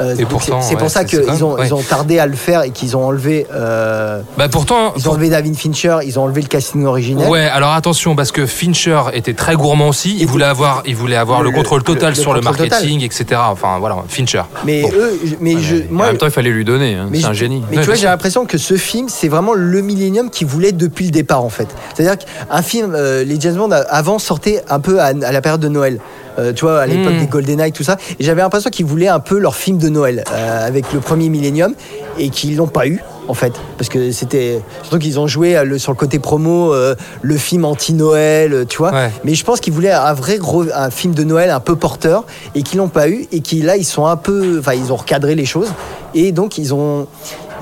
[0.02, 2.70] Euh, c'est pour ouais, ça qu'ils ont, même- ils ont tardé à le faire et
[2.72, 3.46] qu'ils ont enlevé.
[3.54, 4.94] euh, Bah pourtant.
[4.96, 7.28] ils ont enlevé David Fincher, ils ont enlevé le casting originel.
[7.28, 10.16] Ouais, alors attention parce que Fincher était très gourmand aussi.
[10.20, 13.04] Il voulait avoir, il voulait avoir le, Le- contrôle total le- le sur le marketing,
[13.04, 13.26] etc.
[13.52, 14.44] Enfin voilà, Fincher.
[14.66, 14.90] Mais Bon.
[14.96, 16.96] eux, mais je, En moi, même temps, il fallait lui donner.
[16.96, 17.10] hein.
[17.14, 17.64] C'est un génie.
[17.70, 21.06] Mais tu vois, j'ai l'impression que ce film, c'est vraiment le Millennium qu'ils voulaient depuis
[21.06, 21.68] le départ, en fait.
[21.94, 25.62] C'est-à-dire qu'un film, euh, les James Bond avant sortaient un peu à, à la période
[25.62, 26.00] de Noël.
[26.38, 27.20] Euh, tu vois, à l'époque Mm.
[27.20, 27.98] des GoldenEye, tout ça.
[28.18, 31.30] Et j'avais l'impression qu'ils voulaient un peu leur film de Noël euh, avec le premier
[31.30, 31.74] Millennium
[32.18, 33.02] et qu'ils l'ont pas eu.
[33.28, 36.74] En fait, parce que c'était surtout qu'ils ont joué euh, le- sur le côté promo
[36.74, 38.92] euh, le film anti-Noël, tu vois.
[38.92, 39.12] Ouais.
[39.24, 42.24] Mais je pense qu'ils voulaient un vrai gros un film de Noël un peu porteur
[42.56, 44.96] et qu'ils l'ont pas eu et qui là ils sont un peu, enfin ils ont
[44.96, 45.70] recadré les choses
[46.16, 47.06] et donc ils ont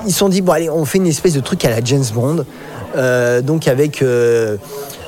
[0.06, 2.04] ils se sont dit bon allez on fait une espèce de truc à la James
[2.14, 2.44] Bond
[2.96, 4.56] Euh, donc avec euh,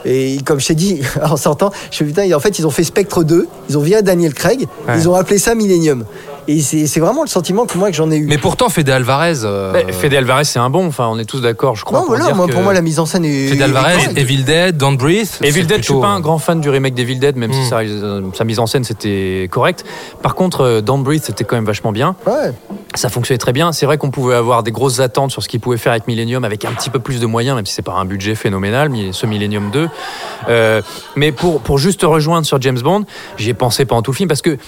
[0.04, 2.84] et comme je t'ai dit en sortant je fais putain en fait ils ont fait
[2.84, 4.94] Spectre 2 ils ont viré Daniel Craig Ouais.
[4.98, 6.04] ils ont appelé ça Millennium
[6.48, 8.88] et c'est c'est vraiment le sentiment que moi que j'en ai eu Mais pourtant, Fede
[8.90, 9.40] Alvarez.
[9.44, 10.86] euh, Mais Fede Alvarez, c'est un bon.
[10.86, 11.98] Enfin, on est tous d'accord, je crois.
[12.00, 13.94] non pour voilà dire moi, que- pour moi la mise en scène est Fede Alvarez,
[14.14, 14.18] est.
[14.18, 15.28] Evil Dead, Don't Breathe.
[15.42, 17.52] Evil Dead, je suis plutôt, pas un euh, grand fan du remake d'Evil Dead, même
[17.52, 17.68] si Mm.
[17.68, 19.84] sa, euh, sa mise en scène c'était correct.
[20.22, 22.16] Par contre, euh, Don't Breathe, c'était quand même vachement bien.
[22.26, 22.52] ouais
[22.94, 23.72] Ça fonctionnait très bien.
[23.72, 26.44] C'est vrai qu'on pouvait avoir des grosses attentes sur ce qu'il pouvait faire avec Millennium,
[26.44, 29.26] avec un petit peu plus de moyens, même si c'est pas un budget phénoménal, ce
[29.26, 29.88] Millennium 2.
[30.48, 30.82] Euh,
[31.14, 33.04] mais pour, pour juste te rejoindre sur James Bond,
[33.36, 34.58] j'y ai pensé pendant tout film parce que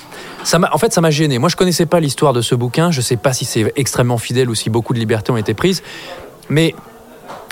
[0.45, 1.39] ça m'a, en fait, ça m'a gêné.
[1.39, 2.93] Moi, je connaissais pas l'histoire de ce bouquin.
[2.93, 5.83] Je sais pas si c'est extrêmement fidèle ou si beaucoup de libertés ont été prises.
[6.49, 6.75] Mais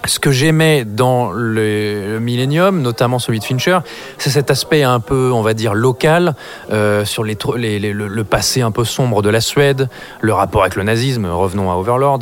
[0.07, 3.79] ce que j'aimais dans le, le Millennium, notamment celui de Fincher,
[4.19, 6.35] c'est cet aspect un peu, on va dire, local,
[6.73, 9.89] euh, sur les, tro- les- les- le, le passé un peu sombre de la Suède,
[10.21, 12.21] le rapport avec le nazisme, revenons à Overlord,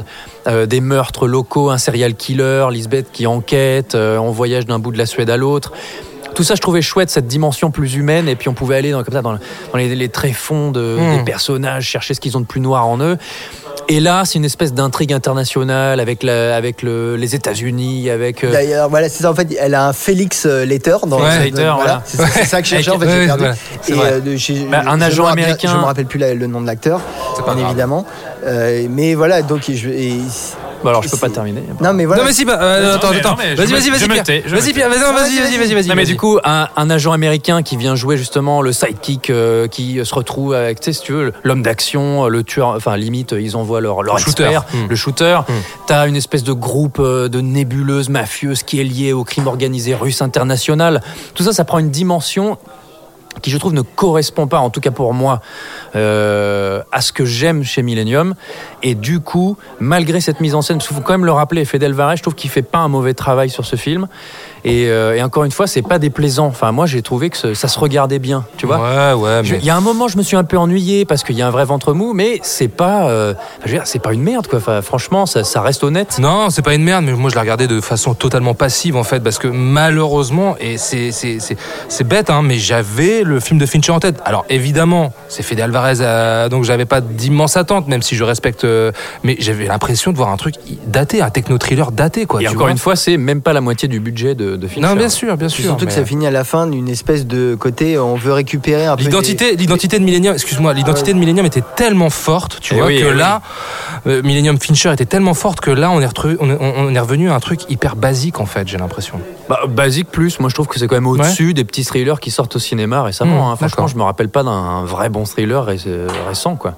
[0.48, 4.90] euh, des meurtres locaux, un serial killer, Lisbeth qui enquête, euh, on voyage d'un bout
[4.90, 5.72] de la Suède à l'autre.
[6.34, 9.02] Tout ça, je trouvais chouette, cette dimension plus humaine, et puis on pouvait aller dans,
[9.02, 9.38] comme ça, dans, le-
[9.72, 12.98] dans les, les tréfonds de, des personnages, chercher ce qu'ils ont de plus noir en
[13.00, 13.16] eux.
[13.90, 18.44] Et là, c'est une espèce d'intrigue internationale avec, la, avec le- les États-Unis, avec.
[18.44, 19.30] euh, D'ailleurs, voilà, c'est ça.
[19.30, 22.02] En fait, elle a un Félix euh, Letter dans Ouais, Letter, voilà.
[22.04, 22.90] C'est c'est ça que je cherchais.
[22.90, 23.44] En fait, Ouais, perdu.
[23.44, 23.54] voilà,
[23.88, 25.70] Et, euh, j'ai- Bah, un je agent rappelle- américain.
[25.72, 27.00] Je me rappelle plus la- le nom de l'acteur,
[27.54, 28.04] bien évidemment.
[28.46, 30.20] Euh, mais voilà, donc je, et-
[30.82, 31.62] Bon, alors, je peux pas terminer.
[31.80, 32.22] Non, mais voilà.
[32.22, 33.34] Non mais si, bah, euh, Non, attends, mais- attends.
[33.34, 35.88] Vas-y, vas-y, vas-y, Vas-y, vas-y, vas-y, vas-y, vas-y, vas-y.
[35.88, 39.66] Non mais du coup, un, un agent américain qui vient jouer justement le sidekick, euh,
[39.68, 43.34] qui se retrouve avec, tu sais, si tu veux, l'homme d'action, le tueur, enfin limite,
[43.38, 44.44] ils envoient leur, leur Le shooter.
[44.44, 44.86] expert, Hmm.
[44.88, 45.38] le shooter.
[45.48, 45.52] Hmm.
[45.86, 49.94] T'as une espèce de groupe euh, de nébuleuses mafieuses qui est lié au crime organisé
[49.94, 51.02] russe international.
[51.34, 52.58] Tout ça, ça prend une dimension
[53.40, 55.40] qui je trouve ne correspond pas, en tout cas pour moi,
[55.96, 58.34] euh, à ce que j'aime chez Millennium.
[58.82, 61.84] Et du coup, malgré cette mise en scène, il faut quand même le rappeler, Fede
[61.84, 64.08] Alvarez, je trouve qu'il fait pas un mauvais travail sur ce film.
[64.68, 66.46] Et, euh, et encore une fois, c'est pas déplaisant.
[66.46, 68.78] Enfin, moi, j'ai trouvé que ça se regardait bien, tu vois.
[68.78, 69.58] Ouais, ouais, Je- mais.
[69.60, 71.46] Il y a un moment, je me suis un peu ennuyé parce qu'il y a
[71.46, 73.34] un vrai ventre mou, mais c'est pas, euh,
[73.84, 74.58] c'est pas une merde, quoi.
[74.58, 76.18] Enfin, franchement, ça, ça reste honnête.
[76.18, 79.04] Non, c'est pas une merde, mais moi je l'ai regardé de façon totalement passive en
[79.04, 84.00] fait, parce que malheureusement, et c'est bête, hein, mais j'avais le film de Fincher en
[84.00, 84.20] tête.
[84.24, 88.64] Alors évidemment, c'est Fede Alvarez, euh, donc j'avais pas d'immense attente, même si je respecte,
[88.64, 88.92] euh,
[89.22, 90.54] mais j'avais l'impression de voir un truc
[90.86, 92.40] daté, un techno-thriller daté, quoi.
[92.40, 92.70] Et tu encore vois.
[92.70, 94.80] une fois, c'est même pas la moitié du budget de, de Fincher.
[94.86, 95.64] Non, bien sûr, bien sûr.
[95.64, 98.96] surtout que ça finit à la fin d'une espèce de côté, on veut récupérer un
[98.96, 99.02] peu.
[99.04, 103.00] L'identité, l'identité de Millennium, excuse-moi, l'identité de Millennium était tellement forte, tu Eh vois, oui,
[103.00, 103.16] que eh oui.
[103.18, 103.40] là,
[104.06, 107.00] euh, Millennium Fincher était tellement forte que là, on est, retru- on est- on est
[107.00, 109.20] revenu à un truc hyper basique en fait, j'ai l'impression.
[109.48, 112.30] Bah, basique plus, moi je trouve que c'est quand même au-dessus des petits thrillers qui
[112.30, 113.48] sortent au cinéma récemment.
[113.48, 113.56] Mmh, hein.
[113.56, 115.78] Franchement, je me rappelle pas d'un vrai bon thriller ré-
[116.28, 116.56] récent.
[116.56, 116.74] quoi.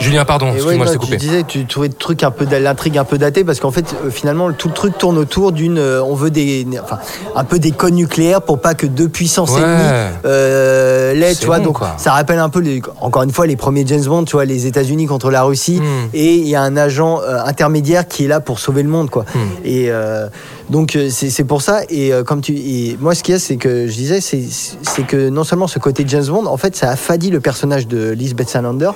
[0.00, 1.12] Julien, pardon, Et ouais, excuse-moi, je coupé.
[1.18, 3.70] Tu disais que tu trouvais le truc un peu l'intrigue un peu datée parce qu'en
[3.72, 6.98] fait euh, finalement tout le truc tourne autour d'une euh, on veut des enfin
[7.34, 9.60] un peu des codes nucléaires pour pas que deux puissances Ouais.
[9.60, 11.94] ennemies euh, l'aient tu vois donc quoi.
[11.98, 14.66] ça rappelle un peu les, encore une fois les premiers James Bond tu vois les
[14.66, 16.08] États-Unis contre la Russie Hmm.
[16.14, 19.10] et il y a un agent euh, intermédiaire qui est là pour sauver le monde
[19.10, 19.38] quoi Hmm.
[19.64, 20.28] et euh,
[20.70, 23.86] donc c'est pour ça et comme tu et moi ce qu'il y a c'est que
[23.88, 24.42] je disais c'est
[24.82, 28.10] c'est que non seulement ce côté James Bond en fait ça affadit le personnage de
[28.10, 28.90] Lisbeth Salander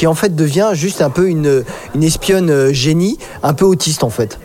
[0.00, 1.62] qui en fait devient juste un peu une,
[1.94, 4.38] une espionne euh, génie, un peu autiste en fait.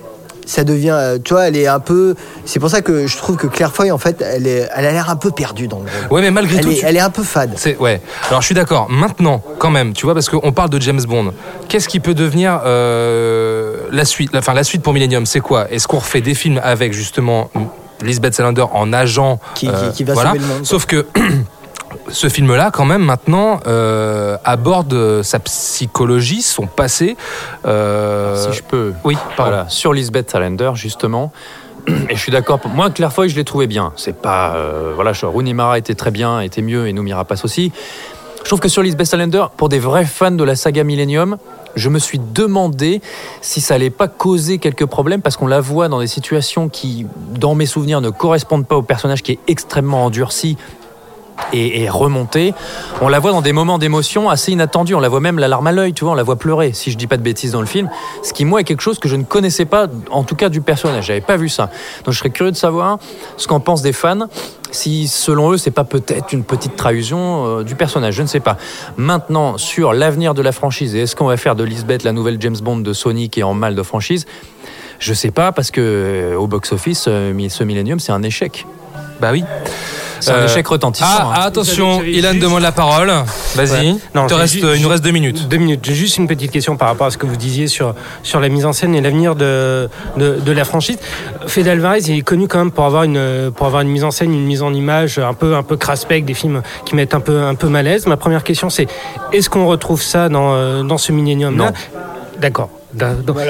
[0.46, 2.14] Ça devient, euh, tu vois, elle est un peu.
[2.44, 4.92] C'est pour ça que je trouve que Claire Foy, en fait, elle, est, elle a
[4.92, 6.12] l'air un peu perdue dans le rôle.
[6.18, 7.54] Ouais, mais malgré elle tout, est, tu- elle est un peu fade.
[7.56, 8.02] C'est ouais.
[8.28, 8.88] Alors je suis d'accord.
[8.90, 11.34] Maintenant, quand même, tu vois, parce qu'on parle de James Bond.
[11.70, 15.72] Qu'est-ce qui peut devenir euh, la suite la- Enfin, la suite pour Millennium, c'est quoi?
[15.72, 17.50] Est-ce qu'on refait des films avec justement
[18.04, 20.32] Lisbeth Salander en agent Qui- qui- euh, qui va voilà.
[20.32, 20.66] sauver le monde.
[20.66, 21.06] Sauf que
[22.10, 27.18] ce film-là, quand même, maintenant, euh, aborde sa psychologie, son passé.
[27.66, 28.94] euh, Si je peux.
[29.04, 29.52] Oui, pardon.
[29.52, 31.32] Voilà, sur Lisbeth Salander, justement.
[32.10, 32.60] Et je suis d'accord.
[32.74, 33.92] Moi, Claire Foy, je l'ai trouvé bien.
[33.96, 34.56] C'est pas.
[34.56, 37.72] euh, voilà, Rooney Mara était très bien, était mieux, et Noumira passe aussi.
[38.44, 41.38] Je trouve que sur Lisbeth Salander, pour des vrais fans de la saga Millennium,
[41.76, 43.02] je me suis demandé
[43.42, 47.08] si ça allait pas causer quelques problèmes parce qu'on la voit dans des situations qui,
[47.40, 50.58] dans mes souvenirs, ne correspondent pas au personnage qui est extrêmement endurci
[51.54, 52.54] et, et remontée.
[53.02, 54.96] On la voit dans des moments d'émotion assez inattendus.
[54.96, 56.92] On la voit même la larme à l'œil, tu vois, on la voit pleurer, si
[56.92, 57.90] je dis pas de bêtises dans le film.
[58.24, 60.62] Ce qui, moi, est quelque chose que je ne connaissais pas, en tout cas du
[60.62, 61.06] personnage.
[61.08, 61.70] J'avais pas vu ça.
[62.04, 62.98] Donc je serais curieux de savoir
[63.38, 64.28] ce qu'en pensent des fans.
[64.72, 68.42] Si, selon eux, c'est pas peut-être une petite trahison euh, du personnage, je ne sais
[68.42, 68.58] pas.
[68.98, 72.58] Maintenant, sur l'avenir de la franchise, est-ce qu'on va faire de Lisbeth la nouvelle James
[72.62, 74.26] Bond de Sony qui est en mal de franchise?
[75.00, 78.66] Je sais pas, parce que euh, au box-office, euh, ce Millennium, c'est un échec.
[79.20, 79.44] Bah oui.
[80.22, 81.06] C'est un Euh, échec retentissant.
[81.08, 81.42] Ah, hein.
[81.46, 83.12] attention, Ilan juste- demande la parole.
[83.56, 83.92] Vas-y.
[83.92, 83.96] Ouais.
[84.16, 85.48] Il te j'ai reste- ju- il nous reste deux minutes.
[85.48, 85.82] Deux minutes.
[85.84, 87.94] J'ai juste une petite question par rapport à ce que vous disiez sur,
[88.24, 89.88] sur la mise en scène et l'avenir de,
[90.18, 90.98] de, de la franchise.
[91.48, 94.12] Fede Alvarez, il est connu quand même pour avoir une, pour avoir une mise en
[94.12, 97.20] scène, une mise en image un peu, un peu craspec, des films qui mettent un
[97.20, 98.08] peu, un peu malaise.
[98.08, 98.88] Ma première question, c'est
[99.32, 101.74] est-ce qu'on retrouve ça dans, euh, dans ce Millennium-là Non.
[102.40, 102.70] D'accord.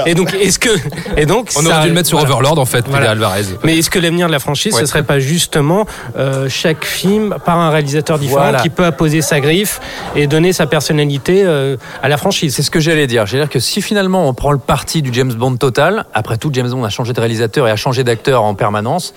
[0.06, 0.70] Et donc, est-ce que.
[1.18, 2.34] Et donc, On ça- aurait dû le mettre sur voilà.
[2.34, 3.12] Overlord en fait, Voilà.
[3.12, 3.43] Alvarez.
[3.64, 4.82] Mais est-ce que l'avenir de la franchise, Ouais.
[4.82, 5.86] ce serait pas justement
[6.18, 8.60] euh, chaque film par un réalisateur différent Voilà.
[8.60, 9.80] qui peut apposer sa griffe
[10.16, 12.56] et donner sa personnalité euh, à la franchise?
[12.56, 13.26] C'est ce que j'allais dire.
[13.26, 16.50] J'allais dire que si finalement on prend le parti du James Bond total, après tout,
[16.54, 19.14] James Bond a changé de réalisateur et a changé d'acteur en permanence,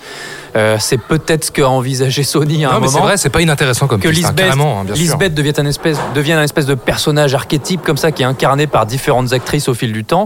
[0.55, 3.05] euh, c'est peut-être ce qu'a envisagé Sony à Non, un mais c'est moment.
[3.05, 4.85] vrai, c'est pas inintéressant comme que piste, hein, Lisbeth, carrément, hein.
[4.93, 8.67] Lisbeth devient un espèce, devient un espèce de personnage archétype comme ça qui est incarné
[8.67, 10.18] par différentes actrices au fil du temps.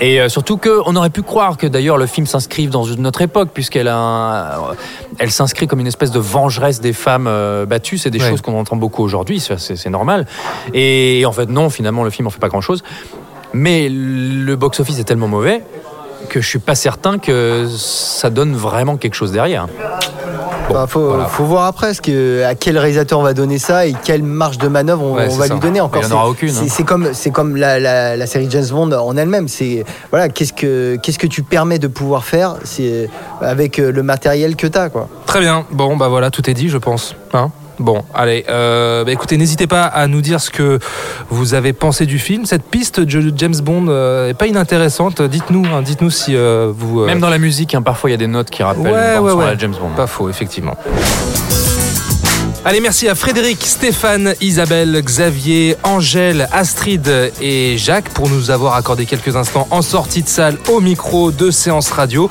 [0.00, 3.20] Et euh, surtout qu'on aurait pu croire que d'ailleurs le film s'inscrive dans une autre
[3.20, 4.60] époque puisqu'elle a un-
[5.18, 7.98] elle s'inscrit comme une espèce de vengeresse des femmes euh, battues.
[7.98, 8.28] C'est des Ouais.
[8.30, 10.26] choses qu'on entend beaucoup aujourd'hui, c'est normal.
[10.74, 12.82] Et en fait non, finalement le film en fait pas grand chose.
[13.54, 15.64] Mais le box-office est tellement mauvais
[16.28, 19.66] que je suis pas certain que ça donne vraiment quelque chose derrière.
[20.70, 23.94] Bah, faut, faut voir après ce que, à quel réalisateur on va donner ça et
[24.04, 25.54] quelle marge de manœuvre on, Ouais, on c'est va ça.
[25.54, 26.02] lui donner encore.
[26.02, 26.84] Il y en aura aucune, C'est hein.
[26.86, 29.48] comme, c'est comme la, la- la série James Bond en elle-même.
[29.48, 33.08] C'est voilà, qu'est-ce que qu'est-ce que tu permets de pouvoir faire c'est
[33.40, 35.08] avec euh, le matériel que tu as quoi.
[35.24, 35.64] Très bien.
[35.70, 37.14] Bon, bah voilà, tout est dit, je pense.
[37.32, 38.44] Hein Bon, allez.
[38.48, 40.78] euh, bah écoutez, n'hésitez pas à nous dire ce que
[41.30, 42.44] vous avez pensé du film.
[42.44, 45.22] Cette piste de James Bond euh, est pas inintéressante.
[45.22, 47.02] Dites-nous, hein, dites-nous si euh, vous.
[47.02, 49.18] euh, Même dans la musique, hein, parfois il y a des notes qui rappellent Ouais,
[49.18, 49.46] ouais, ouais.
[49.46, 49.90] la James Bond.
[49.96, 50.76] Pas faux, effectivement.
[52.68, 59.06] Allez, merci à Frédéric, Stéphane, Isabelle, Xavier, Angèle, Astrid et Jacques pour nous avoir accordé
[59.06, 62.28] quelques instants en sortie de salle au micro de séance radio.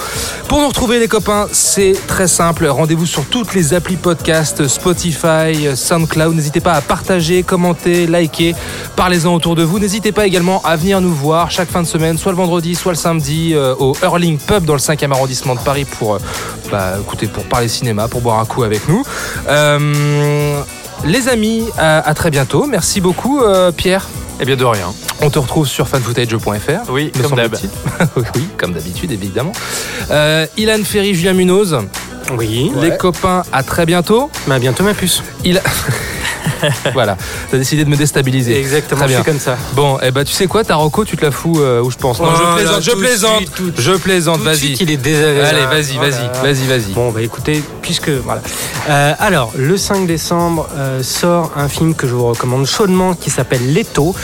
[0.47, 2.67] Pour nous retrouver les copains, c'est très simple.
[2.67, 6.35] Rendez-vous sur toutes les applis podcast, Spotify, SoundCloud.
[6.35, 8.53] N'hésitez pas à partager, commenter, liker.
[8.95, 9.79] Parlez-en autour de vous.
[9.79, 12.91] N'hésitez pas également à venir nous voir chaque fin de semaine, soit le vendredi, soit
[12.91, 16.19] le samedi, euh, au Hurling Pub dans le 5e arrondissement de Paris pour, euh,
[16.71, 19.01] bah, écoutez, pour parler cinéma, pour boire un coup avec nous.
[19.47, 20.26] Euh,
[21.05, 22.65] les amis, à, à très bientôt.
[22.67, 24.07] Merci beaucoup, euh, Pierre.
[24.39, 24.93] Eh bien, de rien.
[25.21, 26.91] On te retrouve sur fanfootage.fr.
[26.91, 27.55] Oui, me comme d'hab.
[27.55, 28.23] semble-t-il.
[28.35, 29.51] oui, comme d'habitude, évidemment.
[30.11, 31.77] Euh, Ilan Ferry, Julien Munoz.
[32.37, 32.71] Oui.
[32.81, 34.29] Les copains, à très bientôt.
[34.47, 35.23] Mais à bientôt, ma puce.
[35.43, 35.61] Il...
[36.93, 37.17] voilà,
[37.51, 38.57] t'as décidé de me déstabiliser.
[38.59, 39.23] Exactement, Très je bien.
[39.23, 39.57] suis comme ça.
[39.73, 41.97] Bon, eh ben tu sais quoi, ta Rocco, tu te la fous euh, où je
[41.97, 42.19] pense.
[42.19, 44.73] Non, Oh je là, plaisante, je plaisante, suite, tout de je plaisante, vas-y.
[44.79, 45.57] il est désagréable.
[45.57, 46.93] Allez, vas-y, Oh vas-y, vas-y, vas-y.
[46.93, 48.41] Bon, bah écoutez, puisque voilà.
[48.89, 53.29] Euh, alors, le 5 décembre euh, sort un film que je vous recommande chaudement qui
[53.29, 54.15] s'appelle Leto,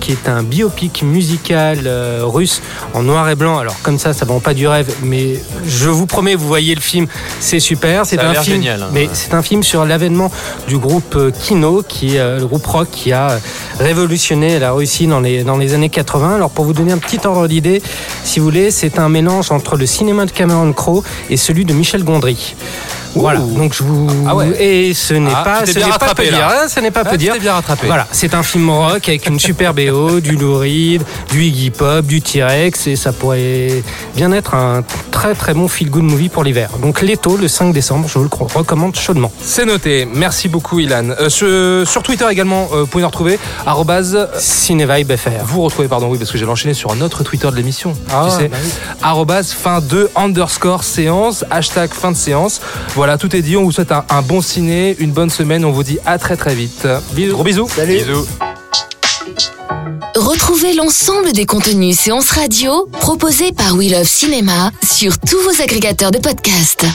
[0.00, 2.60] qui est un biopic musical euh, russe
[2.94, 3.58] en noir et blanc.
[3.58, 6.80] Alors, comme ça, ça vend pas du rêve, mais je vous promets, vous voyez le
[6.80, 7.06] film,
[7.40, 8.06] c'est super.
[8.06, 8.88] C'est un film, génial, hein.
[8.92, 10.30] mais c'est un film sur l'avènement
[10.68, 11.30] du groupe euh,
[11.80, 13.38] Qui euh, le groupe rock qui a euh,
[13.78, 16.34] révolutionné la Russie dans les, dans les années 80.
[16.34, 17.82] Alors, pour vous donner un petit ordre d'idée,
[18.24, 21.72] si vous voulez, c'est un mélange entre le cinéma de Cameron Crowe et celui de
[21.72, 22.54] Michel Gondry.
[23.14, 24.06] Voilà, donc je vous.
[24.26, 24.56] Ah ouais.
[24.62, 27.02] Et ce n'est Ah, pas, t'es ce n'est pas peu dire, hein, ce n'est pas
[27.04, 27.34] Ah, peu dire.
[27.38, 27.86] bien rattrapé.
[27.86, 32.06] Voilà, c'est un film rock avec une super BO, du Lou Reed, du Iggy Pop,
[32.06, 33.82] du T-Rex, et ça pourrait
[34.16, 36.70] bien être un très très bon feel-good movie pour l'hiver.
[36.80, 39.30] Donc Leto, le 5 décembre, je vous le recommande chaudement.
[39.40, 40.08] C'est noté.
[40.12, 41.10] Merci beaucoup, Ilan.
[41.20, 43.38] Euh, sur, sur Twitter également, euh, vous pouvez nous retrouver.
[43.66, 45.44] arrobase, Cinevibe FR.
[45.44, 47.94] Vous retrouvez, pardon, oui, parce que j'ai l'enchaîné sur un autre Twitter de l'émission.
[48.10, 49.44] Ah, tu sais, bah oui.
[49.44, 52.60] fin de underscore séance, hashtag fin de séance.
[53.02, 53.56] Voilà, tout est dit.
[53.56, 55.64] On vous souhaite un, un bon ciné, une bonne semaine.
[55.64, 56.86] On vous dit à très très vite.
[57.14, 57.32] Bisous.
[57.32, 57.68] Gros bisous.
[57.68, 57.96] Salut.
[57.96, 58.28] Bisous.
[60.14, 66.12] Retrouvez l'ensemble des contenus séances radio proposés par We Love Cinéma sur tous vos agrégateurs
[66.12, 66.86] de podcasts.